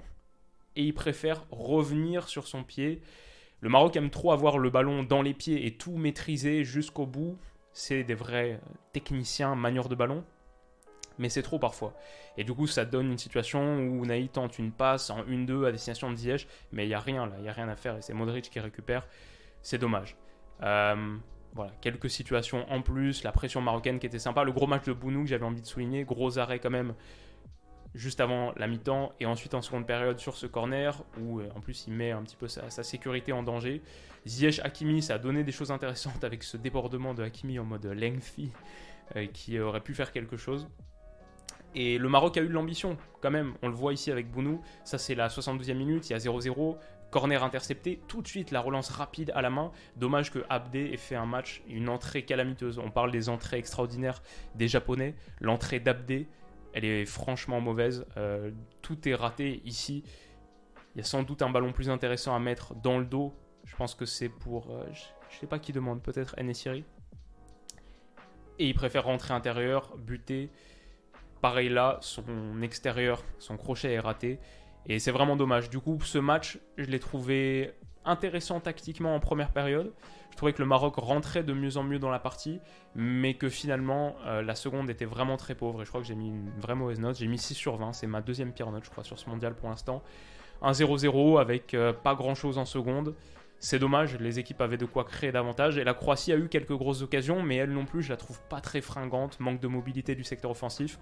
Et 0.75 0.83
il 0.83 0.93
préfère 0.93 1.45
revenir 1.51 2.29
sur 2.29 2.47
son 2.47 2.63
pied. 2.63 3.01
Le 3.59 3.69
Maroc 3.69 3.95
aime 3.97 4.09
trop 4.09 4.31
avoir 4.31 4.57
le 4.57 4.69
ballon 4.69 5.03
dans 5.03 5.21
les 5.21 5.33
pieds 5.33 5.65
et 5.65 5.71
tout 5.71 5.97
maîtriser 5.97 6.63
jusqu'au 6.63 7.05
bout. 7.05 7.37
C'est 7.73 8.03
des 8.03 8.15
vrais 8.15 8.61
techniciens, 8.93 9.55
manieurs 9.55 9.89
de 9.89 9.95
ballon 9.95 10.23
mais 11.19 11.29
c'est 11.29 11.43
trop 11.43 11.59
parfois. 11.59 11.93
Et 12.37 12.43
du 12.43 12.53
coup, 12.53 12.65
ça 12.65 12.85
donne 12.85 13.11
une 13.11 13.17
situation 13.17 13.77
où 13.79 14.05
Naï 14.05 14.29
tente 14.29 14.57
une 14.57 14.71
passe 14.71 15.09
en 15.09 15.23
1-2 15.23 15.67
à 15.67 15.71
destination 15.71 16.09
de 16.09 16.15
Ziyech, 16.15 16.47
mais 16.71 16.85
il 16.85 16.87
n'y 16.87 16.93
a 16.95 16.99
rien 16.99 17.27
là, 17.27 17.33
il 17.37 17.43
n'y 17.43 17.49
a 17.49 17.53
rien 17.53 17.69
à 17.69 17.75
faire 17.75 17.97
et 17.97 18.01
c'est 18.01 18.13
Modric 18.13 18.49
qui 18.49 18.59
récupère. 18.59 19.05
C'est 19.61 19.77
dommage. 19.77 20.15
Euh, 20.63 21.17
voilà, 21.53 21.71
quelques 21.81 22.09
situations 22.09 22.69
en 22.71 22.81
plus, 22.81 23.23
la 23.23 23.31
pression 23.31 23.61
marocaine 23.61 23.99
qui 23.99 24.05
était 24.05 24.19
sympa, 24.19 24.43
le 24.43 24.51
gros 24.51 24.67
match 24.67 24.85
de 24.85 24.93
Bounou 24.93 25.23
que 25.23 25.29
j'avais 25.29 25.45
envie 25.45 25.61
de 25.61 25.67
souligner, 25.67 26.03
gros 26.03 26.37
arrêt 26.37 26.59
quand 26.59 26.69
même 26.69 26.93
juste 27.95 28.19
avant 28.19 28.53
la 28.55 28.67
mi-temps 28.67 29.13
et 29.19 29.25
ensuite 29.25 29.55
en 29.55 29.61
seconde 29.61 29.87
période 29.87 30.19
sur 30.19 30.37
ce 30.37 30.45
corner 30.45 31.03
où 31.19 31.39
euh, 31.39 31.49
en 31.55 31.59
plus 31.59 31.87
il 31.87 31.93
met 31.93 32.11
un 32.11 32.21
petit 32.21 32.35
peu 32.35 32.47
sa, 32.47 32.69
sécurité 32.69 33.31
en 33.31 33.41
danger. 33.41 33.81
Ziyech 34.27 34.59
Hakimi, 34.63 35.01
ça 35.01 35.15
a 35.15 35.17
donné 35.17 35.43
des 35.43 35.51
choses 35.51 35.71
intéressantes 35.71 36.23
avec 36.23 36.43
ce 36.43 36.57
débordement 36.57 37.13
de 37.13 37.23
Hakimi 37.23 37.57
en 37.57 37.65
mode 37.65 37.85
lengthy 37.85 38.51
euh, 39.15 39.25
qui 39.27 39.59
aurait 39.59 39.81
pu 39.81 39.95
faire 39.95 40.11
quelque 40.11 40.37
chose. 40.37 40.67
Et 41.75 41.97
le 41.97 42.09
Maroc 42.09 42.35
a 42.37 42.41
eu 42.41 42.47
de 42.47 42.53
l'ambition, 42.53 42.97
quand 43.21 43.29
même. 43.29 43.53
On 43.61 43.67
le 43.67 43.75
voit 43.75 43.93
ici 43.93 44.11
avec 44.11 44.31
Bounou. 44.31 44.61
Ça, 44.83 44.97
c'est 44.97 45.13
la 45.13 45.27
72e 45.27 45.75
minute. 45.75 46.09
Il 46.09 46.13
y 46.13 46.15
a 46.15 46.17
0-0. 46.17 46.77
Corner 47.11 47.43
intercepté. 47.43 47.99
Tout 48.07 48.21
de 48.21 48.27
suite, 48.27 48.51
la 48.51 48.61
relance 48.61 48.89
rapide 48.89 49.31
à 49.35 49.41
la 49.41 49.49
main. 49.49 49.71
Dommage 49.95 50.31
que 50.31 50.39
Abdé 50.49 50.91
ait 50.93 50.97
fait 50.97 51.15
un 51.15 51.25
match, 51.25 51.63
une 51.67 51.89
entrée 51.89 52.23
calamiteuse. 52.23 52.77
On 52.79 52.91
parle 52.91 53.11
des 53.11 53.29
entrées 53.29 53.57
extraordinaires 53.57 54.21
des 54.55 54.67
Japonais. 54.67 55.15
L'entrée 55.39 55.79
d'Abdé, 55.79 56.27
elle 56.73 56.85
est 56.85 57.05
franchement 57.05 57.61
mauvaise. 57.61 58.05
Euh, 58.17 58.51
tout 58.81 59.07
est 59.07 59.15
raté 59.15 59.61
ici. 59.65 60.03
Il 60.95 60.99
y 60.99 61.01
a 61.01 61.03
sans 61.03 61.23
doute 61.23 61.41
un 61.41 61.49
ballon 61.49 61.71
plus 61.71 61.89
intéressant 61.89 62.35
à 62.35 62.39
mettre 62.39 62.75
dans 62.75 62.99
le 62.99 63.05
dos. 63.05 63.33
Je 63.65 63.75
pense 63.75 63.95
que 63.95 64.05
c'est 64.05 64.29
pour. 64.29 64.71
Euh, 64.71 64.85
je 64.93 65.35
ne 65.35 65.39
sais 65.39 65.47
pas 65.47 65.59
qui 65.59 65.71
demande. 65.71 66.03
Peut-être 66.03 66.35
Enesiri. 66.37 66.83
Et 68.59 68.67
il 68.67 68.73
préfère 68.73 69.05
rentrer 69.05 69.33
intérieur, 69.33 69.95
buter. 69.97 70.51
Pareil 71.41 71.69
là, 71.69 71.97
son 72.01 72.61
extérieur, 72.61 73.23
son 73.37 73.55
crochet 73.55 73.93
est 73.93 73.99
raté. 73.99 74.39
Et 74.89 74.97
c'est 74.97 75.11
vraiment 75.11 75.35
dommage. 75.35 75.69
Du 75.69 75.79
coup, 75.79 75.99
ce 76.03 76.17
match, 76.17 76.59
je 76.77 76.85
l'ai 76.85 76.99
trouvé 76.99 77.73
intéressant 78.05 78.59
tactiquement 78.59 79.15
en 79.15 79.19
première 79.19 79.51
période. 79.51 79.93
Je 80.31 80.37
trouvais 80.37 80.51
que 80.51 80.61
le 80.61 80.67
Maroc 80.67 80.95
rentrait 80.95 81.43
de 81.43 81.53
mieux 81.53 81.77
en 81.77 81.83
mieux 81.83 81.99
dans 81.99 82.09
la 82.09 82.17
partie, 82.17 82.59
mais 82.95 83.35
que 83.35 83.49
finalement, 83.49 84.15
euh, 84.25 84.41
la 84.41 84.55
seconde 84.55 84.89
était 84.89 85.05
vraiment 85.05 85.37
très 85.37 85.53
pauvre. 85.53 85.83
Et 85.83 85.85
je 85.85 85.89
crois 85.89 86.01
que 86.01 86.07
j'ai 86.07 86.15
mis 86.15 86.29
une 86.29 86.49
vraie 86.59 86.73
mauvaise 86.73 86.99
note. 86.99 87.17
J'ai 87.17 87.27
mis 87.27 87.37
6 87.37 87.53
sur 87.53 87.77
20. 87.77 87.93
C'est 87.93 88.07
ma 88.07 88.21
deuxième 88.21 88.51
pire 88.51 88.71
note, 88.71 88.83
je 88.83 88.89
crois, 88.89 89.03
sur 89.03 89.19
ce 89.19 89.29
mondial 89.29 89.53
pour 89.53 89.69
l'instant. 89.69 90.01
Un 90.63 90.71
0-0 90.71 91.39
avec 91.39 91.75
euh, 91.75 91.93
pas 91.93 92.15
grand-chose 92.15 92.57
en 92.57 92.65
seconde. 92.65 93.15
C'est 93.59 93.77
dommage, 93.77 94.17
les 94.19 94.39
équipes 94.39 94.61
avaient 94.61 94.77
de 94.77 94.85
quoi 94.85 95.03
créer 95.03 95.31
davantage. 95.31 95.77
Et 95.77 95.83
la 95.83 95.93
Croatie 95.93 96.31
a 96.31 96.37
eu 96.37 96.47
quelques 96.47 96.75
grosses 96.75 97.03
occasions, 97.03 97.43
mais 97.43 97.57
elle 97.57 97.71
non 97.71 97.85
plus, 97.85 98.01
je 98.01 98.09
la 98.09 98.17
trouve 98.17 98.41
pas 98.49 98.61
très 98.61 98.81
fringante. 98.81 99.39
Manque 99.39 99.59
de 99.59 99.67
mobilité 99.67 100.15
du 100.15 100.23
secteur 100.23 100.49
offensif. 100.49 100.97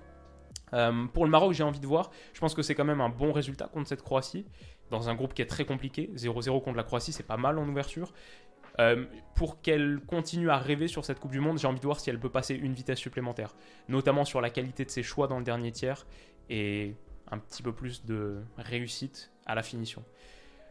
Euh, 0.74 1.06
pour 1.08 1.26
le 1.26 1.32
Maroc, 1.32 1.54
j'ai 1.54 1.64
envie 1.64 1.80
de 1.80 1.88
voir. 1.88 2.12
Je 2.34 2.40
pense 2.40 2.54
que 2.54 2.62
c'est 2.62 2.76
quand 2.76 2.86
même 2.86 3.02
un 3.02 3.10
bon 3.10 3.32
résultat 3.32 3.68
contre 3.68 3.88
cette 3.88 4.02
Croatie. 4.02 4.46
Dans 4.90 5.10
un 5.10 5.16
groupe 5.16 5.34
qui 5.34 5.42
est 5.42 5.48
très 5.48 5.66
compliqué. 5.66 6.10
0-0 6.16 6.64
contre 6.64 6.78
la 6.78 6.84
Croatie, 6.84 7.12
c'est 7.12 7.28
pas 7.28 7.38
mal 7.38 7.58
en 7.58 7.68
ouverture. 7.68 8.14
Euh, 8.80 9.06
pour 9.36 9.62
qu'elle 9.62 10.00
continue 10.06 10.50
à 10.50 10.58
rêver 10.58 10.88
sur 10.88 11.04
cette 11.04 11.20
Coupe 11.20 11.32
du 11.32 11.40
Monde, 11.40 11.58
j'ai 11.58 11.68
envie 11.68 11.80
de 11.80 11.86
voir 11.86 12.00
si 12.00 12.10
elle 12.10 12.20
peut 12.20 12.30
passer 12.30 12.56
une 12.56 12.74
vitesse 12.74 13.00
supplémentaire. 13.00 13.56
Notamment 13.90 14.24
sur 14.24 14.40
la 14.40 14.50
qualité 14.50 14.86
de 14.86 14.92
ses 14.92 15.04
choix 15.04 15.28
dans 15.28 15.40
le 15.40 15.44
dernier 15.44 15.72
tiers 15.72 16.06
et 16.50 16.96
un 17.32 17.40
petit 17.40 17.64
peu 17.64 17.74
plus 17.74 18.06
de 18.06 18.38
réussite 18.58 19.32
à 19.46 19.56
la 19.56 19.64
finition. 19.64 20.04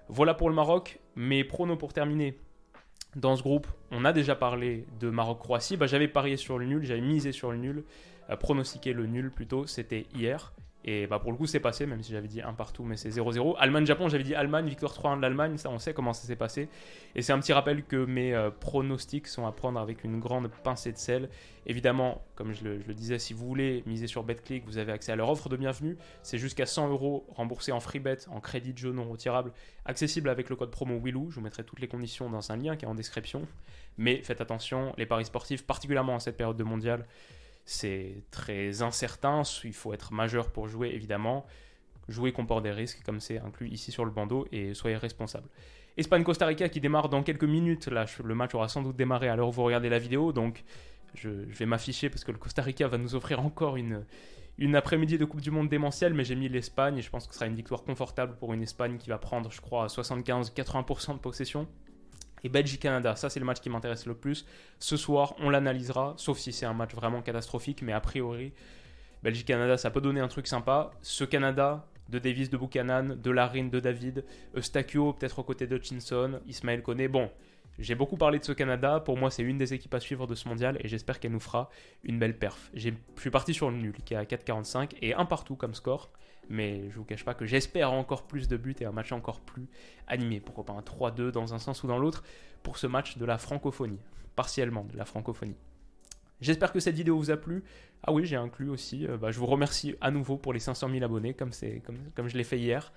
Voilà 0.08 0.34
pour 0.34 0.48
le 0.48 0.54
Maroc. 0.54 1.00
Mes 1.16 1.44
pronos 1.44 1.76
pour 1.76 1.92
terminer. 1.92 2.38
Dans 3.16 3.34
ce 3.34 3.42
groupe, 3.42 3.66
on 3.90 4.04
a 4.04 4.12
déjà 4.12 4.34
parlé 4.34 4.86
de 5.00 5.08
Maroc-Croatie. 5.08 5.76
Bah, 5.76 5.86
j'avais 5.86 6.08
parié 6.08 6.36
sur 6.36 6.58
le 6.58 6.66
nul, 6.66 6.84
j'avais 6.84 7.00
misé 7.00 7.32
sur 7.32 7.50
le 7.50 7.56
nul. 7.56 7.84
Euh, 8.30 8.36
pronostiqué 8.36 8.92
le 8.92 9.06
nul 9.06 9.30
plutôt, 9.30 9.66
c'était 9.66 10.06
hier. 10.14 10.52
Et 10.88 11.08
bah 11.08 11.18
pour 11.18 11.32
le 11.32 11.36
coup, 11.36 11.46
c'est 11.46 11.58
passé, 11.58 11.84
même 11.84 12.00
si 12.04 12.12
j'avais 12.12 12.28
dit 12.28 12.40
un 12.40 12.52
partout, 12.52 12.84
mais 12.84 12.96
c'est 12.96 13.08
0-0. 13.08 13.56
Allemagne-Japon, 13.58 14.08
j'avais 14.08 14.22
dit 14.22 14.36
Allemagne, 14.36 14.68
victoire 14.68 14.92
3-1 14.92 15.16
de 15.16 15.22
l'Allemagne, 15.22 15.56
ça 15.56 15.68
on 15.68 15.80
sait 15.80 15.92
comment 15.92 16.12
ça 16.12 16.28
s'est 16.28 16.36
passé. 16.36 16.68
Et 17.16 17.22
c'est 17.22 17.32
un 17.32 17.40
petit 17.40 17.52
rappel 17.52 17.82
que 17.82 18.04
mes 18.04 18.32
euh, 18.34 18.50
pronostics 18.50 19.26
sont 19.26 19.46
à 19.46 19.52
prendre 19.52 19.80
avec 19.80 20.04
une 20.04 20.20
grande 20.20 20.48
pincée 20.62 20.92
de 20.92 20.96
sel. 20.96 21.28
Évidemment, 21.66 22.22
comme 22.36 22.52
je 22.52 22.62
le, 22.62 22.94
disais, 22.94 23.18
si 23.18 23.34
vous 23.34 23.44
voulez 23.44 23.82
miser 23.84 24.06
sur 24.06 24.22
BetClick, 24.22 24.64
vous 24.64 24.78
avez 24.78 24.92
accès 24.92 25.10
à 25.10 25.16
leur 25.16 25.28
offre 25.28 25.48
de 25.48 25.56
bienvenue. 25.56 25.96
C'est 26.22 26.38
jusqu'à 26.38 26.66
100 26.66 26.90
euros 26.90 27.26
remboursés 27.30 27.72
en 27.72 27.80
free 27.80 27.98
bet, 27.98 28.18
en 28.30 28.38
crédit 28.38 28.72
de 28.72 28.78
jeu 28.78 28.92
non 28.92 29.10
retirable, 29.10 29.50
accessible 29.86 30.28
avec 30.28 30.48
le 30.48 30.54
code 30.54 30.70
promo 30.70 30.98
WILOU. 30.98 31.32
Je 31.32 31.36
vous 31.36 31.40
mettrai 31.40 31.64
toutes 31.64 31.80
les 31.80 31.88
conditions 31.88 32.30
dans 32.30 32.52
un 32.52 32.56
lien 32.56 32.76
qui 32.76 32.84
est 32.84 32.88
en 32.88 32.94
description. 32.94 33.48
Mais 33.98 34.22
faites 34.22 34.40
attention, 34.40 34.94
les 34.98 35.06
paris 35.06 35.24
sportifs, 35.24 35.66
particulièrement 35.66 36.14
en 36.14 36.20
cette 36.20 36.36
période 36.36 36.56
de 36.56 36.64
mondial, 36.64 37.06
c'est 37.66 38.22
très 38.30 38.80
incertain, 38.82 39.42
il 39.64 39.74
faut 39.74 39.92
être 39.92 40.12
majeur 40.12 40.50
pour 40.50 40.68
jouer 40.68 40.90
évidemment. 40.94 41.44
Jouer 42.08 42.32
comporte 42.32 42.62
des 42.62 42.70
risques, 42.70 43.02
comme 43.04 43.18
c'est 43.18 43.38
inclus 43.40 43.68
ici 43.68 43.90
sur 43.90 44.04
le 44.04 44.12
bandeau, 44.12 44.46
et 44.52 44.74
soyez 44.74 44.96
responsable. 44.96 45.48
Espagne-Costa 45.96 46.46
Rica 46.46 46.68
qui 46.68 46.80
démarre 46.80 47.08
dans 47.08 47.24
quelques 47.24 47.44
minutes. 47.44 47.88
Là, 47.88 48.06
le 48.22 48.34
match 48.36 48.54
aura 48.54 48.68
sans 48.68 48.82
doute 48.82 48.94
démarré 48.94 49.28
à 49.28 49.34
l'heure 49.34 49.48
où 49.48 49.52
vous 49.52 49.64
regardez 49.64 49.88
la 49.88 49.98
vidéo, 49.98 50.32
donc 50.32 50.62
je, 51.14 51.28
vais 51.28 51.66
m'afficher 51.66 52.08
parce 52.08 52.22
que 52.22 52.30
le 52.30 52.38
Costa 52.38 52.62
Rica 52.62 52.86
va 52.86 52.98
nous 52.98 53.16
offrir 53.16 53.40
encore 53.40 53.76
une, 53.76 54.04
une 54.58 54.76
après-midi 54.76 55.18
de 55.18 55.24
Coupe 55.24 55.40
du 55.40 55.50
Monde 55.50 55.68
démentielle, 55.68 56.14
mais 56.14 56.22
j'ai 56.22 56.36
mis 56.36 56.48
l'Espagne 56.48 56.98
et 56.98 57.02
je 57.02 57.10
pense 57.10 57.26
que 57.26 57.32
ce 57.32 57.40
sera 57.40 57.48
une 57.48 57.56
victoire 57.56 57.82
confortable 57.82 58.36
pour 58.36 58.52
une 58.52 58.62
Espagne 58.62 58.98
qui 58.98 59.08
va 59.08 59.18
prendre, 59.18 59.50
je 59.50 59.60
crois, 59.60 59.88
75-80% 59.88 61.14
de 61.14 61.18
possession 61.18 61.66
et 62.44 62.48
Belgique-Canada. 62.48 63.16
Ça, 63.16 63.30
c'est 63.30 63.40
le 63.40 63.46
match 63.46 63.60
qui 63.60 63.70
m'intéresse 63.70 64.06
le 64.06 64.14
plus. 64.14 64.46
Ce 64.78 64.96
soir, 64.96 65.34
on 65.38 65.50
l'analysera, 65.50 66.14
sauf 66.16 66.38
si 66.38 66.52
c'est 66.52 66.66
un 66.66 66.74
match 66.74 66.94
vraiment 66.94 67.22
catastrophique, 67.22 67.82
mais 67.82 67.92
a 67.92 68.00
priori, 68.00 68.52
Belgique-Canada, 69.22 69.76
ça 69.76 69.90
peut 69.90 70.00
donner 70.00 70.20
un 70.20 70.28
truc 70.28 70.46
sympa. 70.46 70.90
Ce 71.02 71.24
Canada, 71.24 71.86
de 72.08 72.18
Davis, 72.18 72.50
de 72.50 72.56
Buchanan, 72.56 73.16
de 73.16 73.30
Larine, 73.30 73.70
de 73.70 73.80
David, 73.80 74.24
Eustachio, 74.56 75.12
peut-être 75.12 75.38
aux 75.38 75.44
côtés 75.44 75.66
de 75.66 75.76
Hutchinson, 75.76 76.40
Ismaël 76.46 76.82
Koné. 76.82 77.08
Bon, 77.08 77.30
j'ai 77.78 77.94
beaucoup 77.94 78.16
parlé 78.16 78.38
de 78.38 78.44
ce 78.44 78.52
Canada. 78.52 79.00
Pour 79.00 79.16
moi, 79.16 79.30
c'est 79.30 79.42
une 79.42 79.58
des 79.58 79.74
équipes 79.74 79.94
à 79.94 80.00
suivre 80.00 80.26
de 80.26 80.34
ce 80.34 80.48
mondial 80.48 80.78
et 80.80 80.88
j'espère 80.88 81.20
qu'elle 81.20 81.32
nous 81.32 81.40
fera 81.40 81.68
une 82.04 82.18
belle 82.18 82.38
perf. 82.38 82.70
Je 82.74 82.90
suis 83.18 83.30
parti 83.30 83.52
sur 83.54 83.70
le 83.70 83.76
nul 83.76 83.94
qui 84.04 84.14
est 84.14 84.16
à 84.16 84.24
4,45 84.24 84.92
et 85.02 85.14
un 85.14 85.24
partout 85.24 85.56
comme 85.56 85.74
score. 85.74 86.10
Mais 86.48 86.88
je 86.90 86.96
vous 86.96 87.04
cache 87.04 87.24
pas 87.24 87.34
que 87.34 87.46
j'espère 87.46 87.92
encore 87.92 88.26
plus 88.26 88.48
de 88.48 88.56
buts 88.56 88.76
et 88.80 88.84
un 88.84 88.92
match 88.92 89.12
encore 89.12 89.40
plus 89.40 89.68
animé. 90.06 90.40
Pourquoi 90.40 90.64
pas 90.64 90.72
un 90.72 90.80
3-2 90.80 91.30
dans 91.30 91.54
un 91.54 91.58
sens 91.58 91.82
ou 91.82 91.86
dans 91.86 91.98
l'autre 91.98 92.22
pour 92.62 92.78
ce 92.78 92.86
match 92.86 93.18
de 93.18 93.24
la 93.24 93.38
francophonie. 93.38 94.00
Partiellement 94.34 94.84
de 94.84 94.96
la 94.96 95.04
francophonie. 95.04 95.56
J'espère 96.40 96.72
que 96.72 96.80
cette 96.80 96.94
vidéo 96.94 97.16
vous 97.16 97.30
a 97.30 97.36
plu. 97.36 97.64
Ah 98.02 98.12
oui, 98.12 98.26
j'ai 98.26 98.36
inclus 98.36 98.68
aussi. 98.68 99.06
Euh, 99.06 99.16
bah, 99.16 99.30
je 99.30 99.38
vous 99.38 99.46
remercie 99.46 99.96
à 100.00 100.10
nouveau 100.10 100.36
pour 100.36 100.52
les 100.52 100.60
500 100.60 100.90
000 100.90 101.04
abonnés, 101.04 101.34
comme, 101.34 101.52
je 101.52 102.36
l'ai 102.36 102.44
fait 102.44 102.58
hier. 102.58 102.92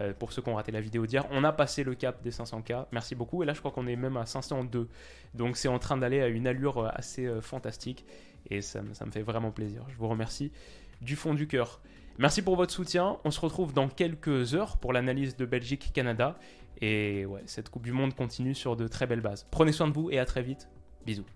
Euh, 0.00 0.12
pour 0.14 0.32
ceux 0.32 0.40
qui 0.40 0.48
ont 0.48 0.54
raté 0.54 0.72
la 0.72 0.80
vidéo 0.80 1.06
d'hier, 1.06 1.26
on 1.30 1.44
a 1.44 1.52
passé 1.52 1.84
le 1.84 1.94
cap 1.94 2.22
des 2.22 2.30
500K. 2.30 2.86
Merci 2.92 3.14
beaucoup. 3.14 3.42
Et 3.42 3.46
là, 3.46 3.54
je 3.54 3.60
crois 3.60 3.72
qu'on 3.72 3.86
est 3.86 3.96
même 3.96 4.16
à 4.16 4.26
502. 4.26 4.88
Donc, 5.34 5.56
c'est 5.56 5.68
en 5.68 5.78
train 5.78 5.96
d'aller 5.96 6.20
à 6.20 6.28
une 6.28 6.46
allure 6.46 6.78
euh, 6.78 6.88
assez 6.92 7.28
fantastique. 7.40 8.04
Et 8.50 8.60
ça, 8.60 8.82
ça 8.92 9.06
me 9.06 9.10
fait 9.10 9.22
vraiment 9.22 9.50
plaisir. 9.50 9.84
Je 9.88 9.96
vous 9.96 10.08
remercie 10.08 10.52
du 11.00 11.16
fond 11.16 11.34
du 11.34 11.46
cœur. 11.46 11.80
Merci 12.18 12.42
pour 12.42 12.56
votre 12.56 12.72
soutien. 12.72 13.18
On 13.24 13.30
se 13.30 13.40
retrouve 13.40 13.72
dans 13.72 13.88
quelques 13.88 14.54
heures 14.54 14.76
pour 14.76 14.92
l'analyse 14.92 15.36
de 15.36 15.46
Belgique-Canada. 15.46 16.36
Et 16.80 17.26
cette 17.46 17.68
Coupe 17.68 17.84
du 17.84 17.92
Monde 17.92 18.14
continue 18.14 18.54
sur 18.54 18.76
de 18.76 18.88
très 18.88 19.06
belles 19.06 19.20
bases. 19.20 19.46
Prenez 19.50 19.72
soin 19.72 19.88
de 19.88 19.92
vous 19.92 20.10
et 20.10 20.18
à 20.18 20.24
très 20.24 20.42
vite. 20.42 20.68
Bisous. 21.06 21.26